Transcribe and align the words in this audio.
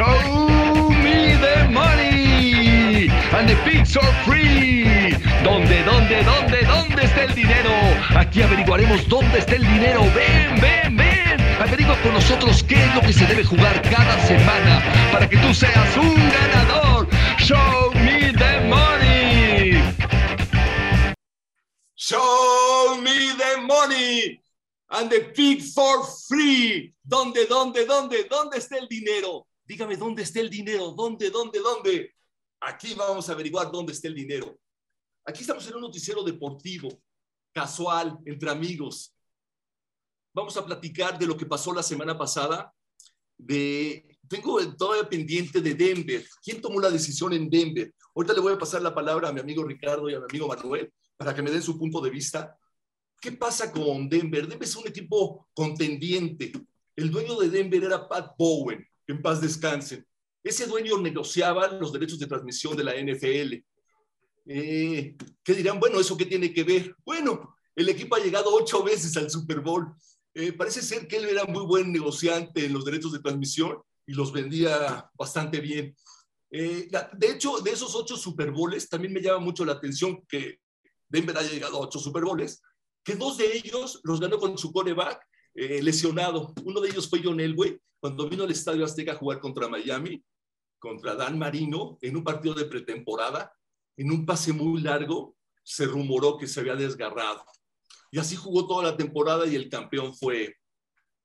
Show 0.00 0.88
me 1.04 1.36
the 1.44 1.68
money 1.70 3.10
and 3.36 3.46
the 3.46 3.54
pigs 3.66 3.98
are 3.98 4.14
free. 4.24 5.12
¿Dónde, 5.44 5.84
dónde, 5.84 6.24
dónde, 6.24 6.62
dónde 6.64 7.04
está 7.04 7.24
el 7.24 7.34
dinero? 7.34 7.70
Aquí 8.16 8.40
averiguaremos 8.40 9.06
dónde 9.10 9.40
está 9.40 9.56
el 9.56 9.62
dinero. 9.74 10.00
Ven, 10.14 10.58
ven, 10.58 10.96
ven. 10.96 11.38
Averigua 11.60 12.00
con 12.02 12.14
nosotros 12.14 12.62
qué 12.62 12.82
es 12.82 12.94
lo 12.94 13.02
que 13.02 13.12
se 13.12 13.26
debe 13.26 13.44
jugar 13.44 13.82
cada 13.82 14.18
semana 14.26 14.82
para 15.12 15.28
que 15.28 15.36
tú 15.36 15.52
seas 15.52 15.94
un 15.98 16.14
ganador. 16.30 17.06
Show 17.38 17.92
me 17.92 18.32
the 18.32 18.60
money. 18.70 19.82
Show 21.94 22.96
me 23.02 23.34
the 23.36 23.60
money 23.60 24.40
and 24.92 25.10
the 25.10 25.20
pig 25.36 25.60
for 25.74 26.06
free. 26.26 26.94
¿Dónde, 27.04 27.44
dónde, 27.44 27.84
dónde, 27.84 28.24
dónde 28.30 28.56
está 28.56 28.78
el 28.78 28.88
dinero? 28.88 29.46
Dígame 29.70 29.96
dónde 29.96 30.24
está 30.24 30.40
el 30.40 30.50
dinero. 30.50 30.90
¿Dónde, 30.90 31.30
dónde, 31.30 31.60
dónde? 31.60 32.16
Aquí 32.60 32.92
vamos 32.94 33.28
a 33.28 33.32
averiguar 33.34 33.70
dónde 33.70 33.92
está 33.92 34.08
el 34.08 34.16
dinero. 34.16 34.58
Aquí 35.24 35.42
estamos 35.42 35.64
en 35.68 35.76
un 35.76 35.82
noticiero 35.82 36.24
deportivo, 36.24 36.88
casual, 37.52 38.18
entre 38.24 38.50
amigos. 38.50 39.14
Vamos 40.34 40.56
a 40.56 40.66
platicar 40.66 41.16
de 41.16 41.24
lo 41.24 41.36
que 41.36 41.46
pasó 41.46 41.72
la 41.72 41.84
semana 41.84 42.18
pasada. 42.18 42.74
De, 43.38 44.18
tengo 44.28 44.58
todavía 44.74 45.08
pendiente 45.08 45.60
de 45.60 45.72
Denver. 45.72 46.26
¿Quién 46.42 46.60
tomó 46.60 46.80
la 46.80 46.90
decisión 46.90 47.32
en 47.32 47.48
Denver? 47.48 47.94
Ahorita 48.16 48.34
le 48.34 48.40
voy 48.40 48.54
a 48.54 48.58
pasar 48.58 48.82
la 48.82 48.92
palabra 48.92 49.28
a 49.28 49.32
mi 49.32 49.38
amigo 49.38 49.62
Ricardo 49.62 50.10
y 50.10 50.14
a 50.14 50.18
mi 50.18 50.24
amigo 50.28 50.48
Manuel 50.48 50.92
para 51.16 51.32
que 51.32 51.42
me 51.42 51.50
den 51.52 51.62
su 51.62 51.78
punto 51.78 52.00
de 52.00 52.10
vista. 52.10 52.58
¿Qué 53.20 53.30
pasa 53.30 53.70
con 53.70 54.08
Denver? 54.08 54.48
Denver 54.48 54.66
es 54.68 54.74
un 54.74 54.88
equipo 54.88 55.48
contendiente. 55.54 56.50
El 56.96 57.08
dueño 57.08 57.36
de 57.36 57.48
Denver 57.48 57.84
era 57.84 58.08
Pat 58.08 58.34
Bowen, 58.36 58.84
en 59.10 59.22
paz 59.22 59.40
descanse. 59.40 60.04
Ese 60.42 60.66
dueño 60.66 60.98
negociaba 60.98 61.68
los 61.68 61.92
derechos 61.92 62.18
de 62.18 62.26
transmisión 62.26 62.76
de 62.76 62.84
la 62.84 62.94
NFL. 62.94 63.62
Eh, 64.46 65.16
¿Qué 65.44 65.54
dirán? 65.54 65.78
Bueno, 65.78 66.00
¿eso 66.00 66.16
qué 66.16 66.24
tiene 66.24 66.52
que 66.52 66.64
ver? 66.64 66.96
Bueno, 67.04 67.56
el 67.76 67.88
equipo 67.88 68.16
ha 68.16 68.20
llegado 68.20 68.54
ocho 68.54 68.82
veces 68.82 69.16
al 69.16 69.30
Super 69.30 69.60
Bowl. 69.60 69.92
Eh, 70.32 70.52
parece 70.52 70.80
ser 70.80 71.06
que 71.06 71.16
él 71.16 71.26
era 71.26 71.44
muy 71.44 71.66
buen 71.66 71.92
negociante 71.92 72.64
en 72.64 72.72
los 72.72 72.84
derechos 72.84 73.12
de 73.12 73.18
transmisión 73.18 73.78
y 74.06 74.14
los 74.14 74.32
vendía 74.32 75.10
bastante 75.14 75.60
bien. 75.60 75.94
Eh, 76.50 76.88
de 77.12 77.30
hecho, 77.30 77.60
de 77.60 77.70
esos 77.70 77.94
ocho 77.94 78.16
Super 78.16 78.50
Bowls, 78.50 78.88
también 78.88 79.12
me 79.12 79.20
llama 79.20 79.40
mucho 79.40 79.64
la 79.64 79.72
atención 79.72 80.24
que 80.26 80.60
Denver 81.08 81.36
haya 81.36 81.50
llegado 81.50 81.76
a 81.76 81.80
ocho 81.80 81.98
Super 81.98 82.24
Bowls, 82.24 82.62
que 83.04 83.14
dos 83.14 83.36
de 83.36 83.56
ellos 83.56 84.00
los 84.04 84.20
ganó 84.20 84.38
con 84.38 84.56
su 84.56 84.72
coreback 84.72 85.20
lesionado. 85.54 86.54
Uno 86.64 86.80
de 86.80 86.90
ellos 86.90 87.08
fue 87.08 87.20
John 87.22 87.40
Elway, 87.40 87.78
cuando 88.00 88.28
vino 88.28 88.44
al 88.44 88.50
Estadio 88.50 88.84
Azteca 88.84 89.12
a 89.12 89.16
jugar 89.16 89.40
contra 89.40 89.68
Miami, 89.68 90.24
contra 90.78 91.14
Dan 91.14 91.38
Marino, 91.38 91.98
en 92.00 92.16
un 92.16 92.24
partido 92.24 92.54
de 92.54 92.64
pretemporada 92.64 93.52
en 93.96 94.10
un 94.10 94.24
pase 94.24 94.52
muy 94.54 94.80
largo, 94.80 95.36
se 95.62 95.84
rumoró 95.84 96.38
que 96.38 96.46
se 96.46 96.60
había 96.60 96.74
desgarrado. 96.74 97.44
Y 98.10 98.18
así 98.18 98.34
jugó 98.34 98.66
toda 98.66 98.90
la 98.90 98.96
temporada 98.96 99.46
y 99.46 99.54
el 99.54 99.68
campeón 99.68 100.14
fue, 100.16 100.56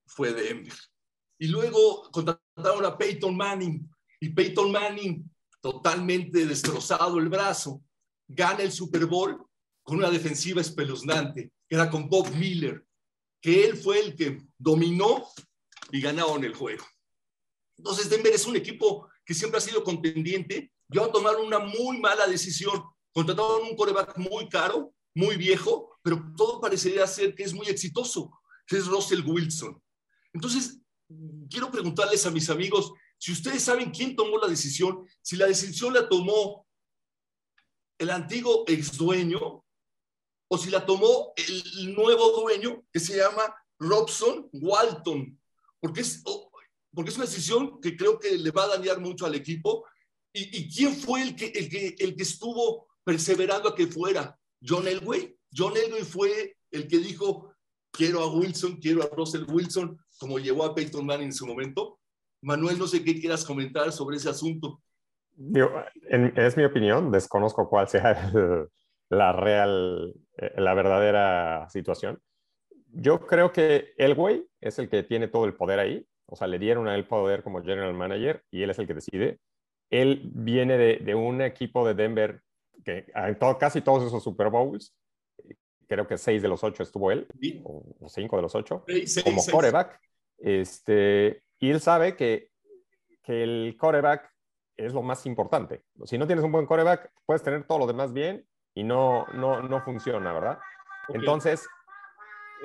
fue 0.05 0.33
Denver. 0.33 0.75
Y 1.39 1.47
luego 1.47 2.09
contrataron 2.11 2.85
a 2.85 2.97
Peyton 2.97 3.35
Manning. 3.35 3.89
Y 4.19 4.29
Peyton 4.29 4.71
Manning, 4.71 5.23
totalmente 5.61 6.45
destrozado 6.45 7.17
el 7.17 7.29
brazo, 7.29 7.81
gana 8.27 8.63
el 8.63 8.71
Super 8.73 9.05
Bowl 9.05 9.45
con 9.81 9.97
una 9.97 10.09
defensiva 10.09 10.59
espeluznante, 10.59 11.51
que 11.67 11.75
era 11.75 11.89
con 11.89 12.09
Bob 12.09 12.29
Miller, 12.35 12.85
que 13.41 13.65
él 13.65 13.77
fue 13.77 13.99
el 13.99 14.15
que 14.15 14.41
dominó 14.57 15.25
y 15.91 16.01
ganaron 16.01 16.43
el 16.43 16.53
juego. 16.53 16.85
Entonces 17.77 18.09
Denver 18.09 18.33
es 18.33 18.45
un 18.45 18.55
equipo 18.55 19.09
que 19.25 19.33
siempre 19.33 19.57
ha 19.57 19.61
sido 19.61 19.83
contendiente 19.83 20.71
yo 20.87 21.09
tomaron 21.11 21.47
una 21.47 21.59
muy 21.59 21.99
mala 21.99 22.27
decisión. 22.27 22.83
Contrataron 23.11 23.63
un 23.63 23.75
coreback 23.75 24.17
muy 24.17 24.47
caro, 24.49 24.93
muy 25.13 25.37
viejo, 25.37 25.97
pero 26.01 26.21
todo 26.35 26.59
parecería 26.59 27.07
ser 27.07 27.33
que 27.33 27.43
es 27.43 27.53
muy 27.53 27.67
exitoso, 27.67 28.31
es 28.67 28.87
Russell 28.87 29.23
Wilson. 29.25 29.81
Entonces, 30.33 30.79
quiero 31.49 31.71
preguntarles 31.71 32.25
a 32.25 32.31
mis 32.31 32.49
amigos 32.49 32.91
si 33.17 33.31
ustedes 33.31 33.63
saben 33.63 33.91
quién 33.91 34.15
tomó 34.15 34.37
la 34.37 34.47
decisión, 34.47 35.07
si 35.21 35.37
la 35.37 35.47
decisión 35.47 35.93
la 35.93 36.09
tomó 36.09 36.67
el 37.97 38.09
antiguo 38.09 38.65
ex 38.67 38.97
dueño 38.97 39.63
o 40.49 40.57
si 40.57 40.69
la 40.69 40.85
tomó 40.85 41.33
el 41.37 41.95
nuevo 41.95 42.41
dueño 42.41 42.83
que 42.91 42.99
se 42.99 43.15
llama 43.15 43.55
Robson 43.79 44.49
Walton, 44.51 45.39
porque 45.85 46.01
es, 46.01 46.23
porque 46.91 47.11
es 47.11 47.15
una 47.17 47.25
decisión 47.25 47.79
que 47.79 47.95
creo 47.95 48.17
que 48.17 48.37
le 48.37 48.49
va 48.49 48.63
a 48.63 48.77
dañar 48.77 48.99
mucho 48.99 49.27
al 49.27 49.35
equipo 49.35 49.85
¿Y, 50.37 50.69
quién 50.69 50.93
fue 50.93 51.21
el 51.21 51.35
que, 51.35 51.45
el, 51.45 51.69
que, 51.69 51.95
el 51.97 52.15
que 52.15 52.23
estuvo 52.23 52.87
perseverando 53.05 53.69
a 53.69 53.75
que 53.75 53.87
fuera? 53.87 54.37
John 54.61 54.85
Elway. 54.85 55.33
John 55.55 55.71
Elway 55.77 56.03
fue 56.03 56.57
el 56.71 56.89
que 56.89 56.97
dijo, 56.97 57.53
quiero 57.89 58.21
a 58.21 58.29
Wilson, 58.29 58.75
quiero 58.75 59.01
a 59.03 59.15
Russell 59.15 59.45
Wilson, 59.49 59.97
como 60.19 60.37
llevó 60.37 60.65
a 60.65 60.75
Peyton 60.75 61.05
Manning 61.05 61.27
en 61.27 61.33
su 61.33 61.47
momento. 61.47 61.99
Manuel, 62.41 62.77
no 62.77 62.85
sé 62.85 63.01
qué 63.01 63.17
quieras 63.17 63.45
comentar 63.45 63.93
sobre 63.93 64.17
ese 64.17 64.27
asunto. 64.27 64.81
es 65.37 66.57
mi 66.57 66.65
opinión, 66.65 67.11
desconozco 67.11 67.69
cuál 67.69 67.87
sea 67.87 68.29
la 69.09 69.31
real, 69.31 70.13
eh, 70.37 70.53
la 70.57 70.73
verdadera 70.73 71.69
situación. 71.69 72.21
Yo 72.95 73.25
creo 73.27 73.51
que 73.51 73.93
Elway 73.97 74.45
es 74.61 74.79
el 74.79 74.89
que 74.89 75.03
tiene 75.03 75.27
todo 75.27 75.45
el 75.45 75.53
poder 75.53 75.79
ahí, 75.79 76.07
o 76.25 76.35
sea, 76.35 76.47
le 76.47 76.59
dieron 76.59 76.87
a 76.87 76.95
él 76.95 77.07
poder 77.07 77.43
como 77.43 77.61
general 77.61 77.93
manager 77.93 78.43
y 78.51 78.63
él 78.63 78.69
es 78.69 78.79
el 78.79 78.87
que 78.87 78.93
decide 78.95 79.39
él 79.89 80.21
viene 80.33 80.77
de, 80.77 81.15
un 81.15 81.41
equipo 81.41 81.87
de 81.87 81.93
Denver 81.93 82.41
que 82.83 83.05
en 83.13 83.39
todo, 83.39 83.57
casi 83.57 83.81
todos 83.81 84.03
esos 84.03 84.23
Super 84.23 84.49
Bowls, 84.49 84.93
creo 85.87 86.07
que 86.07 86.17
seis 86.17 86.41
de 86.41 86.47
los 86.47 86.63
ocho 86.63 86.83
estuvo 86.83 87.11
él, 87.11 87.27
o, 87.63 87.83
cinco 88.09 88.35
de 88.35 88.41
los 88.41 88.55
ocho, 88.55 88.83
como 89.23 89.43
coreback. 89.45 89.99
Este, 90.37 91.43
y 91.59 91.71
él 91.71 91.79
sabe 91.79 92.15
que, 92.15 92.49
que 93.23 93.43
el 93.43 93.77
coreback 93.79 94.29
es 94.75 94.93
lo 94.93 95.01
más 95.01 95.25
importante. 95.25 95.83
Si 96.03 96.17
no 96.17 96.27
tienes 96.27 96.43
un 96.43 96.51
buen 96.51 96.65
coreback, 96.65 97.11
puedes 97.25 97.43
tener 97.43 97.65
todo 97.65 97.79
lo 97.79 97.87
demás 97.87 98.11
bien 98.11 98.45
y 98.73 98.83
no, 98.83 99.25
no, 99.33 99.61
no 99.61 99.81
funciona, 99.81 100.33
¿verdad? 100.33 100.59
Entonces, 101.09 101.65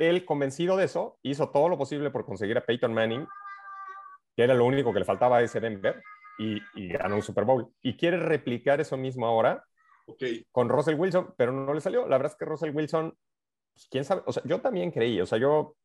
él 0.01 0.25
convencido 0.25 0.77
de 0.77 0.85
eso, 0.85 1.19
hizo 1.23 1.51
todo 1.51 1.69
lo 1.69 1.79
posible 1.79 2.11
por 2.11 2.25
conseguir 2.25 2.57
a 2.59 2.65
Peyton 2.65 2.93
Manning, 2.93 3.27
que 4.35 4.43
era 4.43 4.55
lo 4.55 4.65
único 4.65 4.93
que 4.93 5.01
le 5.01 5.05
faltaba 5.05 5.39
a 5.39 5.43
ese 5.43 5.61
Denver, 5.61 6.03
y, 6.39 6.89
ganó 6.89 7.17
un 7.17 7.23
Super 7.23 7.45
Bowl. 7.45 7.71
Y 7.83 7.97
quiere 7.97 8.17
replicar 8.17 8.81
eso 8.81 8.97
mismo 8.97 9.27
ahora 9.27 9.63
con 10.51 10.69
Russell 10.69 10.99
Wilson, 10.99 11.35
pero 11.37 11.53
no 11.53 11.73
le 11.75 11.81
salió. 11.81 12.09
La 12.09 12.17
verdad 12.17 12.33
es 12.33 12.39
que 12.39 12.47
Russell 12.47 12.75
Wilson, 12.75 13.15
pues, 13.75 13.89
quién 13.91 14.05
sabe, 14.05 14.23
o 14.27 14.33
sea, 14.33 14.43
yo 14.45 14.61
también 14.61 14.91
creí, 14.91 15.21
o 15.21 15.27
sea, 15.27 15.39
yo 15.39 15.77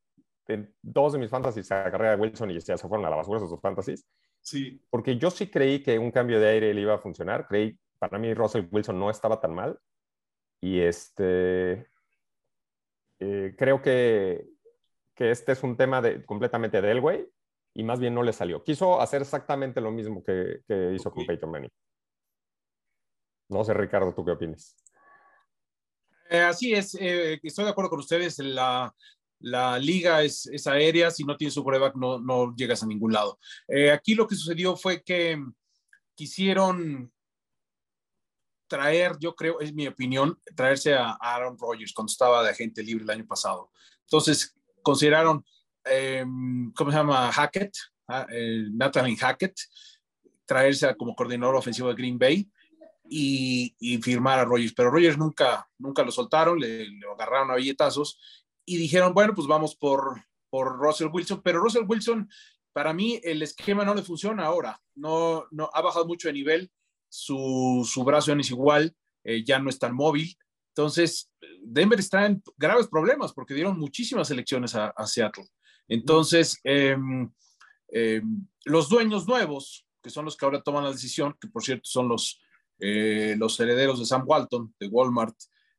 en 0.48 0.74
dos 0.82 1.14
de 1.14 1.20
mis 1.20 1.30
fantasies 1.30 1.72
agarré 1.72 2.10
a 2.10 2.16
Wilson 2.16 2.52
y 2.52 2.60
ya 2.60 2.78
se 2.78 2.88
fueron 2.88 3.06
a 3.06 3.10
la 3.10 3.18
basura 3.18 3.40
esos 3.40 3.60
fantasies. 3.60 4.08
Sí. 4.40 4.82
Porque 4.90 5.18
yo 5.18 5.30
sí 5.30 5.50
creí 5.50 5.82
que 5.84 6.00
un 6.00 6.12
cambio 6.12 6.40
de 6.40 6.48
aire 6.48 6.74
le 6.74 6.82
iba 6.82 6.94
a 6.94 7.00
funcionar. 7.00 7.48
Creí, 7.48 7.78
para 8.00 8.18
mí 8.18 8.34
Russell 8.34 8.68
Wilson 8.72 8.98
no 8.98 9.10
estaba 9.10 9.40
tan 9.40 9.54
mal. 9.54 9.80
Y 10.62 10.80
este, 10.80 11.88
eh, 13.20 13.56
creo 13.58 13.82
que, 13.82 14.46
que 15.16 15.32
este 15.32 15.54
es 15.54 15.64
un 15.64 15.78
tema 15.78 16.02
de, 16.02 16.24
completamente 16.26 16.82
de 16.82 16.92
Elway 16.92 17.28
y 17.74 17.84
más 17.84 18.00
bien 18.00 18.14
no 18.14 18.24
le 18.24 18.34
salió. 18.34 18.64
Quiso 18.64 19.02
hacer 19.02 19.22
exactamente 19.22 19.82
lo 19.82 19.92
mismo 19.92 20.24
que, 20.24 20.62
hizo 20.94 21.12
con 21.12 21.26
Peyton 21.26 21.52
Manning. 21.52 21.72
No 23.50 23.64
sé, 23.64 23.74
Ricardo, 23.74 24.14
¿tú 24.14 24.26
qué 24.26 24.32
opinas? 24.32 24.76
Eh, 26.30 26.40
así 26.40 26.74
es, 26.74 26.96
eh, 26.96 27.40
estoy 27.44 27.66
de 27.66 27.72
acuerdo 27.72 27.90
con 27.90 28.00
ustedes. 28.00 28.40
La, 28.40 28.94
la 29.40 29.78
liga 29.78 30.24
es, 30.24 30.48
es, 30.48 30.66
aérea, 30.68 31.12
si 31.12 31.24
no 31.24 31.38
tienes 31.38 31.54
su 31.54 31.64
prueba 31.64 31.92
no, 31.96 32.20
no 32.20 32.56
llegas 32.56 32.82
a 32.82 32.88
ningún 32.88 33.14
lado. 33.14 33.40
Eh, 33.68 33.92
aquí 33.92 34.16
lo 34.16 34.28
que 34.28 34.36
sucedió 34.36 34.76
fue 34.76 35.04
que 35.04 35.38
quisieron 36.16 37.12
traer, 38.76 39.18
yo 39.20 39.36
creo, 39.36 39.60
es 39.60 39.74
mi 39.74 39.88
opinión, 39.88 40.38
traerse 40.56 40.94
a 40.94 41.12
Aaron 41.14 41.58
Rodgers 41.58 41.94
cuando 41.94 42.12
estaba 42.12 42.44
de 42.44 42.50
agente 42.50 42.84
libre 42.84 43.04
el 43.04 43.10
año 43.10 43.26
pasado. 43.26 43.72
Entonces, 44.04 44.56
consideraron 44.82 45.46
Em, 45.86 46.72
¿cómo 46.74 46.92
se 46.92 46.98
llama? 46.98 47.32
Hackett, 47.32 47.74
ah, 48.08 48.26
Nathan 48.72 49.16
Hackett, 49.16 49.56
traerse 50.46 50.96
como 50.98 51.16
coordinador 51.16 51.56
ofensivo 51.56 51.90
de 51.90 51.96
Green 51.96 52.18
Bay 52.18 52.50
y, 53.08 54.00
firmar 54.02 54.40
a 54.40 54.46
Rogers. 54.46 54.74
Pero 54.74 54.90
Rogers 54.90 55.18
nunca, 55.18 55.70
nunca 55.78 56.04
lo 56.04 56.12
soltaron, 56.12 56.60
le, 56.60 56.88
agarraron 57.14 57.52
a 57.52 57.56
billetazos 57.56 58.20
y 58.66 58.78
dijeron, 58.78 59.14
bueno, 59.14 59.34
pues 59.36 59.48
vamos 59.48 59.76
por, 59.76 60.24
por 60.50 60.78
Russell 60.80 61.10
Wilson. 61.14 61.42
Pero 61.44 61.60
Russell 61.60 61.86
Wilson, 61.88 62.28
para 62.74 62.92
mí, 62.92 63.20
el 63.24 63.44
esquema 63.44 63.86
no 63.86 63.94
le 63.94 64.02
funciona 64.02 64.46
ahora. 64.46 64.82
No, 64.96 65.46
no, 65.52 65.70
ha 65.72 65.82
bajado 65.82 66.08
mucho 66.08 66.30
de 66.30 66.34
nivel, 66.34 66.72
su, 67.16 67.88
su 67.90 68.04
brazo 68.04 68.28
ya 68.28 68.36
no 68.36 68.42
es 68.42 68.52
igual, 68.52 68.96
eh, 69.24 69.44
ya 69.44 69.60
no 69.60 69.70
es 69.70 69.80
tan 69.80 69.96
móvil. 69.96 70.36
Entonces, 70.70 71.32
Denver 71.62 72.00
está 72.00 72.26
en 72.26 72.44
graves 72.58 72.88
problemas 72.88 73.34
porque 73.34 73.54
dieron 73.54 73.80
muchísimas 73.80 74.30
elecciones 74.32 74.76
a 74.76 75.08
Seattle. 75.08 75.46
Entonces, 75.88 76.60
em, 76.64 77.30
em, 77.90 78.48
los 78.66 78.90
dueños 78.90 79.28
nuevos, 79.28 79.86
que 80.02 80.10
son 80.10 80.26
los 80.26 80.36
que 80.36 80.46
ahora 80.46 80.62
toman 80.62 80.84
la 80.84 80.92
decisión, 80.92 81.36
que 81.40 81.48
por 81.48 81.64
cierto 81.64 81.84
son 81.86 82.08
los, 82.08 82.42
eh, 82.80 83.36
los 83.38 83.60
herederos 83.60 84.00
de 84.00 84.06
Sam 84.06 84.24
Walton, 84.26 84.74
de 84.80 84.88
Walmart, 84.88 85.36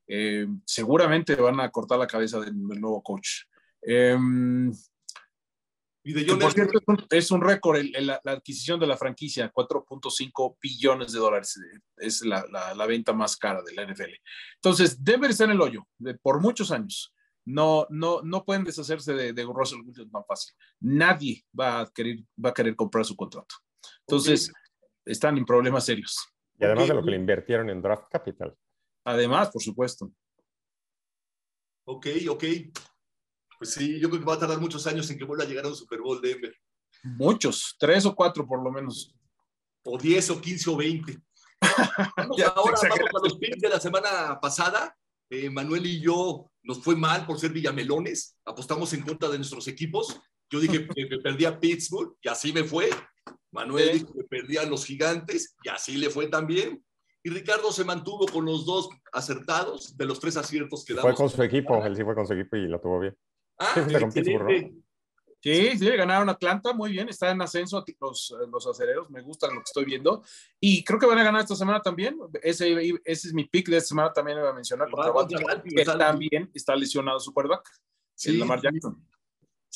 eh, 0.08 0.46
seguramente 0.64 1.34
van 1.34 1.60
a 1.60 1.70
cortar 1.70 1.98
la 1.98 2.06
cabeza 2.06 2.40
del, 2.40 2.56
nuevo 2.56 3.02
coach. 3.02 3.42
Y 6.08 6.12
de 6.12 6.36
por 6.36 6.52
cierto, 6.52 6.78
es 7.10 7.32
un, 7.32 7.40
récord 7.40 7.82
la, 7.98 8.20
adquisición 8.26 8.78
de 8.78 8.86
la 8.86 8.96
franquicia, 8.96 9.52
4.5 9.52 10.56
billones 10.62 11.12
de 11.12 11.18
dólares. 11.18 11.60
Es 11.96 12.24
la, 12.24 12.46
la, 12.76 12.86
venta 12.86 13.12
más 13.12 13.36
cara 13.36 13.60
de 13.60 13.74
la 13.74 13.84
NFL. 13.84 14.12
Entonces, 14.54 15.02
Denver 15.02 15.32
está 15.32 15.46
en 15.46 15.50
el 15.50 15.60
hoyo 15.60 15.84
por 16.22 16.40
muchos 16.40 16.70
años. 16.70 17.12
No, 17.44 17.88
no, 17.90 18.22
no 18.22 18.44
pueden 18.44 18.62
deshacerse 18.62 19.14
de, 19.14 19.32
de 19.32 19.42
Russell 19.42 19.80
Wilson 19.84 20.08
tan 20.08 20.24
fácil. 20.24 20.54
Nadie 20.78 21.44
va 21.58 21.80
a, 21.80 21.90
querer, 21.92 22.18
va 22.42 22.50
a 22.50 22.54
querer 22.54 22.76
comprar 22.76 23.04
su 23.04 23.16
contrato. 23.16 23.56
Entonces, 24.06 24.52
están 25.04 25.36
en 25.36 25.44
problemas 25.44 25.86
serios. 25.86 26.24
Y 26.56 26.66
además 26.66 26.86
de 26.86 26.94
lo 26.94 27.02
que 27.02 27.10
le 27.10 27.16
invirtieron 27.16 27.68
en 27.68 27.82
draft 27.82 28.04
capital. 28.12 28.56
Además, 29.04 29.50
por 29.50 29.60
supuesto. 29.60 30.12
Ok, 31.84 32.06
ok. 32.28 32.44
Pues 33.58 33.72
sí, 33.72 33.98
yo 34.00 34.08
creo 34.08 34.20
que 34.20 34.26
va 34.26 34.34
a 34.34 34.38
tardar 34.38 34.60
muchos 34.60 34.86
años 34.86 35.10
en 35.10 35.18
que 35.18 35.24
vuelva 35.24 35.44
a 35.44 35.46
llegar 35.46 35.64
a 35.64 35.68
un 35.68 35.76
Super 35.76 36.00
Bowl 36.00 36.20
Denver. 36.20 36.54
Muchos, 37.02 37.76
tres 37.78 38.04
o 38.06 38.14
cuatro 38.14 38.46
por 38.46 38.62
lo 38.62 38.70
menos. 38.70 39.14
O 39.84 39.96
diez 39.96 40.28
o 40.30 40.40
quince 40.40 40.68
o 40.68 40.76
veinte. 40.76 41.18
ahora 42.16 42.52
vamos 42.54 42.84
a 42.84 43.22
los 43.22 43.38
picks 43.38 43.60
de 43.60 43.68
la 43.68 43.80
semana 43.80 44.38
pasada. 44.40 44.96
Eh, 45.30 45.50
Manuel 45.50 45.86
y 45.86 46.00
yo 46.00 46.50
nos 46.62 46.82
fue 46.82 46.96
mal 46.96 47.26
por 47.26 47.38
ser 47.38 47.52
villamelones. 47.52 48.36
Apostamos 48.44 48.92
en 48.92 49.02
contra 49.02 49.28
de 49.28 49.38
nuestros 49.38 49.66
equipos. 49.68 50.20
Yo 50.50 50.60
dije 50.60 50.86
que 50.86 51.18
perdía 51.22 51.58
Pittsburgh 51.58 52.16
y 52.22 52.28
así 52.28 52.52
me 52.52 52.64
fue. 52.64 52.90
Manuel 53.50 53.92
dijo 53.92 54.12
que 54.12 54.24
perdían 54.24 54.70
los 54.70 54.84
gigantes 54.84 55.56
y 55.62 55.68
así 55.68 55.96
le 55.96 56.10
fue 56.10 56.28
también. 56.28 56.84
Y 57.22 57.30
Ricardo 57.30 57.72
se 57.72 57.84
mantuvo 57.84 58.26
con 58.26 58.44
los 58.44 58.64
dos 58.64 58.88
acertados 59.12 59.96
de 59.96 60.04
los 60.04 60.20
tres 60.20 60.36
aciertos 60.36 60.84
que 60.84 60.94
damos. 60.94 61.10
Fue 61.10 61.14
con 61.14 61.28
su 61.28 61.42
equipo, 61.42 61.84
él 61.84 61.96
sí 61.96 62.04
fue 62.04 62.14
con 62.14 62.26
su 62.26 62.34
equipo 62.34 62.56
y 62.56 62.68
lo 62.68 62.80
tuvo 62.80 63.00
bien. 63.00 63.16
Ah, 63.58 63.74
sí, 65.42 65.78
sí, 65.78 65.86
ganaron 65.96 66.28
Atlanta, 66.28 66.72
muy 66.72 66.90
bien, 66.90 67.08
está 67.08 67.30
en 67.30 67.40
ascenso 67.40 67.84
los, 68.00 68.34
los 68.50 68.66
acereros, 68.66 69.08
me 69.10 69.22
gusta 69.22 69.46
lo 69.48 69.54
que 69.54 69.64
estoy 69.66 69.84
viendo. 69.84 70.22
Y 70.60 70.84
creo 70.84 70.98
que 70.98 71.06
van 71.06 71.18
a 71.18 71.24
ganar 71.24 71.42
esta 71.42 71.56
semana 71.56 71.80
también. 71.80 72.18
Ese, 72.42 73.00
ese 73.04 73.28
es 73.28 73.34
mi 73.34 73.44
pick 73.44 73.68
de 73.68 73.76
esta 73.78 73.88
semana, 73.88 74.12
también 74.12 74.36
me 74.36 74.42
voy 74.42 74.52
a 74.52 74.54
mencionar. 74.54 74.88
que 75.64 75.84
también 75.84 76.50
está 76.52 76.74
lesionado 76.74 77.20
su 77.20 77.32
quarterback, 77.32 77.70
sí, 78.14 78.36
Lamar 78.36 78.60
Jackson. 78.60 79.02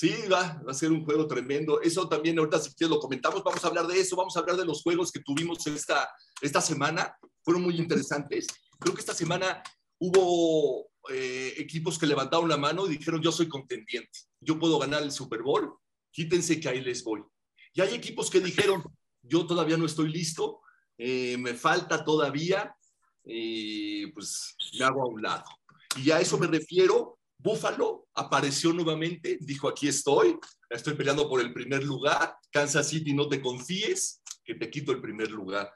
Sí, 0.01 0.15
va, 0.33 0.63
va 0.67 0.71
a 0.71 0.75
ser 0.75 0.91
un 0.91 1.05
juego 1.05 1.27
tremendo. 1.27 1.81
Eso 1.83 2.09
también, 2.09 2.39
ahorita 2.39 2.59
si 2.59 2.75
quieres 2.75 2.95
lo 2.95 3.01
comentamos, 3.01 3.45
vamos 3.45 3.63
a 3.63 3.69
hablar 3.69 3.87
de 3.87 4.01
eso, 4.01 4.17
vamos 4.17 4.35
a 4.35 4.41
hablar 4.41 4.57
de 4.57 4.65
los 4.65 4.83
juegos 4.83 5.13
que 5.13 5.21
tuvimos 5.21 5.67
esta, 5.67 6.11
esta 6.41 6.63
semana. 6.63 7.15
Fueron 7.45 7.65
muy 7.65 7.77
interesantes. 7.77 8.47
Creo 8.79 8.95
que 8.95 9.01
esta 9.01 9.13
semana 9.13 9.63
hubo 9.99 10.90
eh, 11.09 11.55
equipos 11.57 11.99
que 11.99 12.07
levantaron 12.07 12.49
la 12.49 12.57
mano 12.57 12.87
y 12.87 12.97
dijeron, 12.97 13.23
yo 13.23 13.33
soy 13.33 13.49
contendiente, 13.49 14.21
yo 14.41 14.59
puedo 14.59 14.79
ganar 14.79 15.03
el 15.03 15.13
Super 15.13 15.43
Bowl, 15.43 15.77
quítense 16.13 16.61
que 16.61 16.69
ahí 16.69 16.81
les 16.81 17.03
voy. 17.03 17.23
Y 17.73 17.81
hay 17.81 17.95
equipos 17.95 18.31
que 18.31 18.41
dijeron, 18.41 18.83
yo 19.23 19.47
todavía 19.47 19.77
no 19.77 19.87
estoy 19.87 20.11
listo, 20.11 20.61
eh, 20.99 21.37
me 21.39 21.55
falta 21.55 22.05
todavía, 22.05 22.75
y 23.25 24.07
pues 24.09 24.57
me 24.79 24.85
hago 24.85 25.03
a 25.03 25.07
un 25.07 25.23
lado. 25.23 25.45
Y 25.97 26.11
a 26.11 26.21
eso 26.21 26.39
me 26.39 26.47
refiero 26.47 27.19
Buffalo 27.43 28.09
apareció 28.15 28.73
nuevamente, 28.73 29.39
dijo, 29.41 29.69
aquí 29.69 29.89
estoy, 29.89 30.39
estoy 30.69 30.95
peleando 30.95 31.29
por 31.29 31.41
el 31.41 31.53
primer 31.53 31.83
lugar, 31.83 32.37
Kansas 32.51 32.89
City, 32.89 33.15
no 33.15 33.29
te 33.29 33.41
confíes, 33.41 34.23
que 34.45 34.55
te 34.55 34.71
quito 34.71 34.93
el 34.93 35.01
primer 35.01 35.31
lugar. 35.31 35.73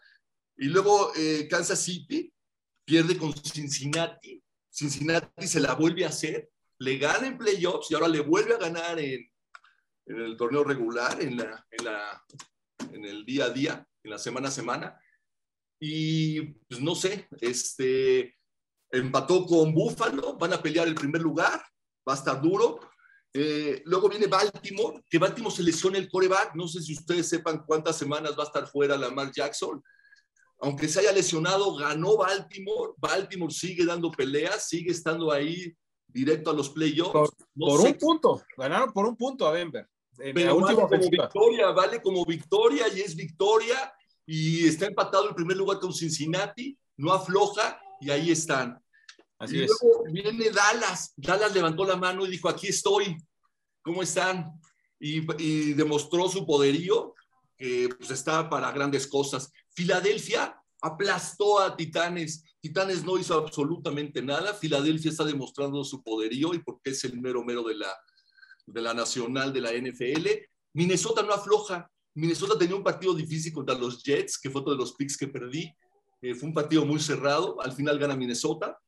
Y 0.57 0.67
luego 0.67 1.13
eh, 1.17 1.49
Kansas 1.49 1.83
City 1.83 2.33
pierde 2.85 3.17
con 3.17 3.33
Cincinnati, 3.33 4.43
Cincinnati 4.75 5.47
se 5.47 5.61
la 5.61 5.75
vuelve 5.75 6.05
a 6.05 6.09
hacer, 6.09 6.51
le 6.81 6.99
gana 6.99 7.29
en 7.29 7.39
playoffs 7.39 7.91
y 7.91 7.95
ahora 7.95 8.09
le 8.09 8.21
vuelve 8.21 8.55
a 8.55 8.59
ganar 8.59 8.99
en, 8.99 9.25
el 10.07 10.37
torneo 10.37 10.65
regular, 10.65 11.23
en, 11.23 11.37
la, 11.37 11.65
en, 12.93 13.05
el 13.05 13.25
día 13.25 13.47
a 13.47 13.51
día, 13.51 13.89
en 14.03 14.11
la 14.11 14.19
semana 14.19 14.49
a 14.49 14.51
semana. 14.51 15.01
Y 15.81 16.41
pues 16.41 16.81
no 16.81 16.95
sé, 16.95 17.29
este, 17.41 18.37
empató 18.91 19.47
con 19.47 19.73
Buffalo, 19.73 20.37
van 20.37 20.55
a 20.55 20.63
pelear 20.63 20.89
el 20.89 20.95
primer 20.97 21.23
lugar, 21.23 21.65
va 22.07 22.15
a 22.15 22.17
estar 22.17 22.43
duro. 22.43 22.81
Eh, 23.33 23.81
luego 23.85 24.09
viene 24.09 24.27
Baltimore, 24.27 25.03
que 25.09 25.19
Baltimore 25.19 25.55
selecciona 25.55 25.99
el 25.99 26.09
coreback. 26.09 26.55
No 26.57 26.67
sé 26.67 26.83
si 26.83 26.95
ustedes 26.95 27.29
sepan 27.29 27.65
cuántas 27.65 27.97
semanas 27.97 28.37
va 28.37 28.43
a 28.43 28.47
estar 28.47 28.67
fuera 28.67 28.97
Lamar 28.97 29.31
Jackson. 29.33 29.83
Aunque 30.65 30.89
se 30.89 31.01
haya 31.01 31.13
lesionado, 31.13 31.75
ganó 31.77 32.17
Baltimore. 32.17 32.93
Baltimore 32.97 33.53
sigue 33.53 33.85
dando 33.85 34.11
peleas, 34.11 34.69
sigue 34.69 34.91
estando 34.91 35.31
ahí 35.31 35.75
directo 36.09 36.51
a 36.51 36.55
los 36.55 36.71
playoffs. 36.71 37.31
Por, 37.57 37.81
un 37.81 37.95
punto, 37.95 38.43
ganaron 38.57 38.93
por 38.93 39.07
un 39.07 39.17
punto 39.17 39.47
a 39.47 39.53
Denver. 39.53 39.89
Pero 40.17 40.61
vale 40.61 40.75
como 40.77 40.89
victoria, 40.99 41.71
vale 41.71 42.03
como 42.03 42.25
victoria 42.25 42.87
y 42.95 43.01
es 43.01 43.15
victoria. 43.15 43.93
Y 44.27 44.67
está 44.67 44.87
empatado 44.87 45.29
el 45.29 45.35
primer 45.35 45.57
lugar 45.57 45.79
con 45.81 45.93
Cincinnati, 45.93 46.79
no 46.97 47.13
afloja 47.13 47.79
y 48.01 48.11
ahí 48.11 48.31
están 48.31 48.83
y 49.49 49.67
luego 49.67 50.05
viene 50.11 50.51
Dallas. 50.51 51.13
Dallas 51.17 51.55
levantó 51.55 51.85
la 51.85 51.97
mano 51.97 52.27
y 52.27 52.31
dijo, 52.31 52.49
aquí 52.49 52.69
estoy. 52.69 53.17
¿Cómo 53.83 54.03
están? 54.03 54.61
Y, 54.99 55.75
demostró 55.75 56.29
su 56.29 56.47
poderío, 56.47 57.15
que 57.57 57.89
pues, 57.97 58.11
está 58.11 58.49
para 58.49 58.73
grandes 58.73 59.07
cosas. 59.07 59.51
Filadelfia 59.71 60.57
aplastó 60.83 61.61
a 61.61 61.77
Titanes. 61.77 62.45
Titanes 62.61 63.05
no 63.05 63.19
hizo 63.19 63.35
absolutamente 63.35 64.23
nada. 64.23 64.55
Filadelfia 64.55 65.11
está 65.11 65.25
demostrando 65.25 65.83
su 65.85 66.03
poderío 66.03 66.55
y 66.55 66.61
porque 66.61 66.91
es 66.91 67.05
el 67.05 67.21
mero 67.21 67.45
mero 67.45 67.63
de 67.63 67.75
la, 67.75 67.93
de 68.67 68.83
la 68.83 68.95
nacional 68.95 69.53
de 69.53 69.61
la 69.61 69.73
NFL. 69.73 70.29
Minnesota 70.75 71.23
no 71.23 71.33
afloja. 71.33 71.91
Minnesota 72.15 72.59
tenía 72.59 72.77
un 72.77 72.85
partido 72.85 73.15
difícil 73.15 73.53
contra 73.53 73.77
los 73.77 74.03
Jets, 74.03 74.39
que 74.39 74.51
fue 74.51 74.61
otro 74.61 74.73
de 74.73 74.79
los 74.79 74.95
picks 74.95 75.17
que 75.17 75.29
perdí. 75.29 75.73
Eh, 76.23 76.35
fue 76.35 76.49
un 76.49 76.55
partido 76.55 76.85
muy 76.85 77.01
cerrado. 77.01 77.61
Al 77.61 77.73
final 77.73 77.99
gana 77.99 78.17
Minnesota. 78.17 78.79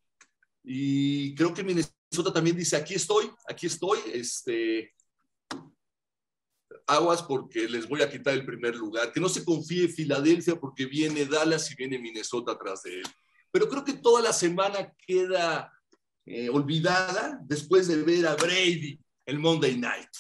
Y 0.65 1.35
creo 1.35 1.55
que 1.55 1.63
Minnesota 1.63 2.33
también 2.33 2.57
dice, 2.57 2.77
aquí 2.77 2.95
estoy, 2.95 3.31
aquí 3.49 3.67
estoy, 3.67 3.99
este, 4.13 4.93
aguas 6.87 7.23
porque 7.23 7.69
les 7.69 7.89
voy 7.89 8.03
a 8.03 8.11
quitar 8.11 8.35
el 8.35 8.47
primer 8.47 8.77
lugar. 8.77 9.13
Que 9.13 9.21
no 9.21 9.29
se 9.29 9.45
confíe 9.45 9.89
Filadelfia 9.89 10.57
porque 10.57 10.87
viene 10.87 11.27
Dallas 11.27 11.71
y 11.71 11.75
viene 11.75 11.99
Minnesota 11.99 12.53
atrás 12.53 12.83
de 12.83 13.01
él. 13.01 13.07
Pero 13.51 13.69
creo 13.69 13.85
que 13.85 13.95
toda 13.95 14.23
la 14.23 14.33
semana 14.33 14.93
queda 15.07 15.73
eh, 16.25 16.49
olvidada 16.51 17.41
después 17.45 17.89
de 17.89 18.03
ver 18.03 18.27
a 18.27 18.35
Brady 18.35 19.01
el 19.25 19.39
Monday 19.39 19.79
Night. 19.79 20.11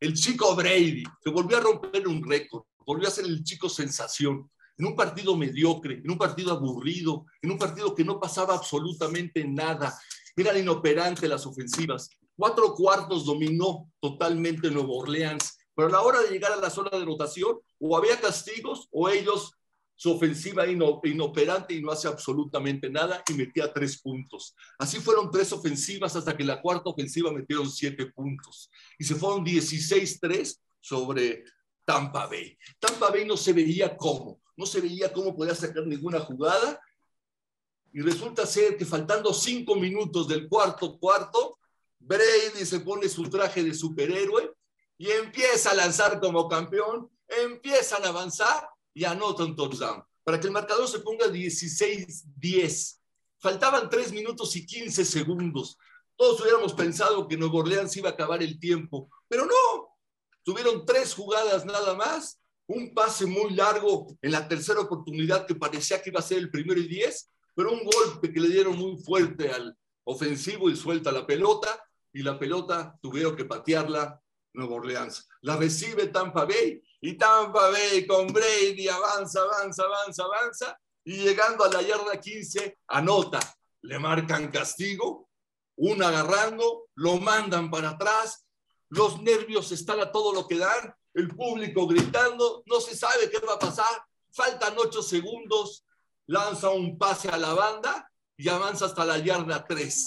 El 0.00 0.14
chico 0.14 0.54
Brady, 0.56 1.04
que 1.24 1.30
volvió 1.30 1.58
a 1.58 1.60
romper 1.60 2.08
un 2.08 2.28
récord, 2.28 2.64
volvió 2.84 3.08
a 3.08 3.12
ser 3.12 3.24
el 3.24 3.44
chico 3.44 3.68
sensación 3.68 4.50
en 4.76 4.86
un 4.86 4.96
partido 4.96 5.36
mediocre, 5.36 6.00
en 6.02 6.10
un 6.10 6.18
partido 6.18 6.52
aburrido, 6.52 7.26
en 7.40 7.52
un 7.52 7.58
partido 7.58 7.94
que 7.94 8.04
no 8.04 8.18
pasaba 8.18 8.54
absolutamente 8.54 9.44
nada. 9.44 9.96
Eran 10.34 10.58
inoperantes 10.58 11.28
las 11.28 11.46
ofensivas. 11.46 12.10
Cuatro 12.34 12.74
cuartos 12.74 13.24
dominó 13.24 13.92
totalmente 14.00 14.70
Nuevo 14.70 14.98
Orleans, 14.98 15.56
pero 15.74 15.88
a 15.88 15.90
la 15.90 16.02
hora 16.02 16.20
de 16.20 16.30
llegar 16.30 16.52
a 16.52 16.56
la 16.56 16.70
zona 16.70 16.90
de 16.96 17.04
rotación, 17.04 17.58
o 17.78 17.96
había 17.96 18.20
castigos 18.20 18.88
o 18.90 19.08
ellos, 19.08 19.52
su 19.94 20.10
ofensiva 20.10 20.66
inoperante 20.66 21.74
y 21.74 21.80
no 21.80 21.92
hace 21.92 22.08
absolutamente 22.08 22.90
nada 22.90 23.22
y 23.28 23.34
metía 23.34 23.72
tres 23.72 24.00
puntos. 24.00 24.56
Así 24.78 24.98
fueron 24.98 25.30
tres 25.30 25.52
ofensivas 25.52 26.16
hasta 26.16 26.36
que 26.36 26.42
la 26.42 26.60
cuarta 26.60 26.90
ofensiva 26.90 27.30
metieron 27.30 27.70
siete 27.70 28.06
puntos 28.06 28.68
y 28.98 29.04
se 29.04 29.14
fueron 29.14 29.44
16-3 29.44 30.58
sobre 30.80 31.44
Tampa 31.84 32.26
Bay. 32.26 32.58
Tampa 32.80 33.10
Bay 33.10 33.24
no 33.24 33.36
se 33.36 33.52
veía 33.52 33.96
cómo 33.96 34.42
no 34.56 34.66
se 34.66 34.80
veía 34.80 35.12
cómo 35.12 35.34
podía 35.34 35.54
sacar 35.54 35.86
ninguna 35.86 36.20
jugada. 36.20 36.80
Y 37.92 38.00
resulta 38.00 38.46
ser 38.46 38.76
que 38.76 38.86
faltando 38.86 39.32
cinco 39.34 39.76
minutos 39.76 40.28
del 40.28 40.48
cuarto 40.48 40.98
cuarto, 40.98 41.58
Brady 41.98 42.64
se 42.64 42.80
pone 42.80 43.08
su 43.08 43.28
traje 43.28 43.62
de 43.62 43.74
superhéroe 43.74 44.52
y 45.02 45.10
empieza 45.10 45.72
a 45.72 45.74
lanzar 45.74 46.20
como 46.20 46.48
campeón, 46.48 47.10
empiezan 47.26 48.04
a 48.04 48.10
avanzar 48.10 48.68
y 48.94 49.02
anota 49.02 49.42
un 49.42 49.56
touchdown. 49.56 50.00
Para 50.22 50.38
que 50.38 50.46
el 50.46 50.52
marcador 50.52 50.86
se 50.86 51.00
ponga 51.00 51.26
16-10. 51.26 53.00
Faltaban 53.40 53.90
tres 53.90 54.12
minutos 54.12 54.54
y 54.54 54.64
15 54.64 55.04
segundos. 55.04 55.76
Todos 56.14 56.40
hubiéramos 56.40 56.72
pensado 56.74 57.26
que 57.26 57.36
Nuevo 57.36 57.58
Orleans 57.58 57.96
iba 57.96 58.10
a 58.10 58.12
acabar 58.12 58.44
el 58.44 58.60
tiempo, 58.60 59.10
pero 59.26 59.44
no. 59.44 59.98
Tuvieron 60.44 60.86
tres 60.86 61.14
jugadas 61.14 61.64
nada 61.64 61.94
más 61.94 62.40
un 62.68 62.94
pase 62.94 63.26
muy 63.26 63.54
largo 63.54 64.06
en 64.22 64.30
la 64.30 64.46
tercera 64.46 64.82
oportunidad 64.82 65.46
que 65.46 65.56
parecía 65.56 66.00
que 66.00 66.10
iba 66.10 66.20
a 66.20 66.22
ser 66.22 66.38
el 66.38 66.48
primero 66.52 66.78
y 66.78 66.86
diez, 66.86 67.28
pero 67.56 67.72
un 67.72 67.82
golpe 67.84 68.32
que 68.32 68.38
le 68.38 68.50
dieron 68.50 68.78
muy 68.78 69.02
fuerte 69.02 69.50
al 69.50 69.76
ofensivo 70.04 70.70
y 70.70 70.76
suelta 70.76 71.10
la 71.10 71.26
pelota 71.26 71.82
y 72.12 72.22
la 72.22 72.38
pelota 72.38 72.96
tuvieron 73.02 73.34
que 73.34 73.44
patearla 73.46 74.21
Nueva 74.54 74.74
Orleans. 74.74 75.28
La 75.42 75.56
recibe 75.56 76.08
Tampa 76.08 76.44
Bay 76.44 76.82
Y 77.00 77.14
Tampa 77.14 77.70
Bay 77.70 78.06
con 78.06 78.28
Brady 78.32 78.88
avanza, 78.88 79.42
avanza, 79.42 79.84
avanza, 79.84 80.24
avanza. 80.24 80.80
Y 81.04 81.16
llegando 81.16 81.64
a 81.64 81.68
la 81.68 81.82
yarda 81.82 82.20
15, 82.20 82.78
anota. 82.88 83.40
Le 83.82 83.98
marcan 83.98 84.50
castigo, 84.52 85.28
un 85.76 86.02
agarrando, 86.02 86.88
lo 86.94 87.16
mandan 87.16 87.70
para 87.70 87.90
atrás. 87.90 88.46
Los 88.88 89.20
nervios 89.20 89.72
están 89.72 89.98
a 90.00 90.12
todo 90.12 90.32
lo 90.32 90.46
que 90.46 90.58
dan. 90.58 90.94
El 91.14 91.28
público 91.28 91.86
gritando, 91.86 92.62
no 92.66 92.80
se 92.80 92.96
sabe 92.96 93.28
qué 93.30 93.38
va 93.40 93.54
a 93.54 93.58
pasar. 93.58 94.04
Faltan 94.30 94.74
ocho 94.78 95.02
segundos. 95.02 95.84
Lanza 96.26 96.70
un 96.70 96.96
pase 96.98 97.28
a 97.28 97.36
la 97.36 97.52
banda 97.52 98.08
y 98.36 98.48
avanza 98.48 98.86
hasta 98.86 99.04
la 99.04 99.18
yarda 99.18 99.66
3. 99.66 100.06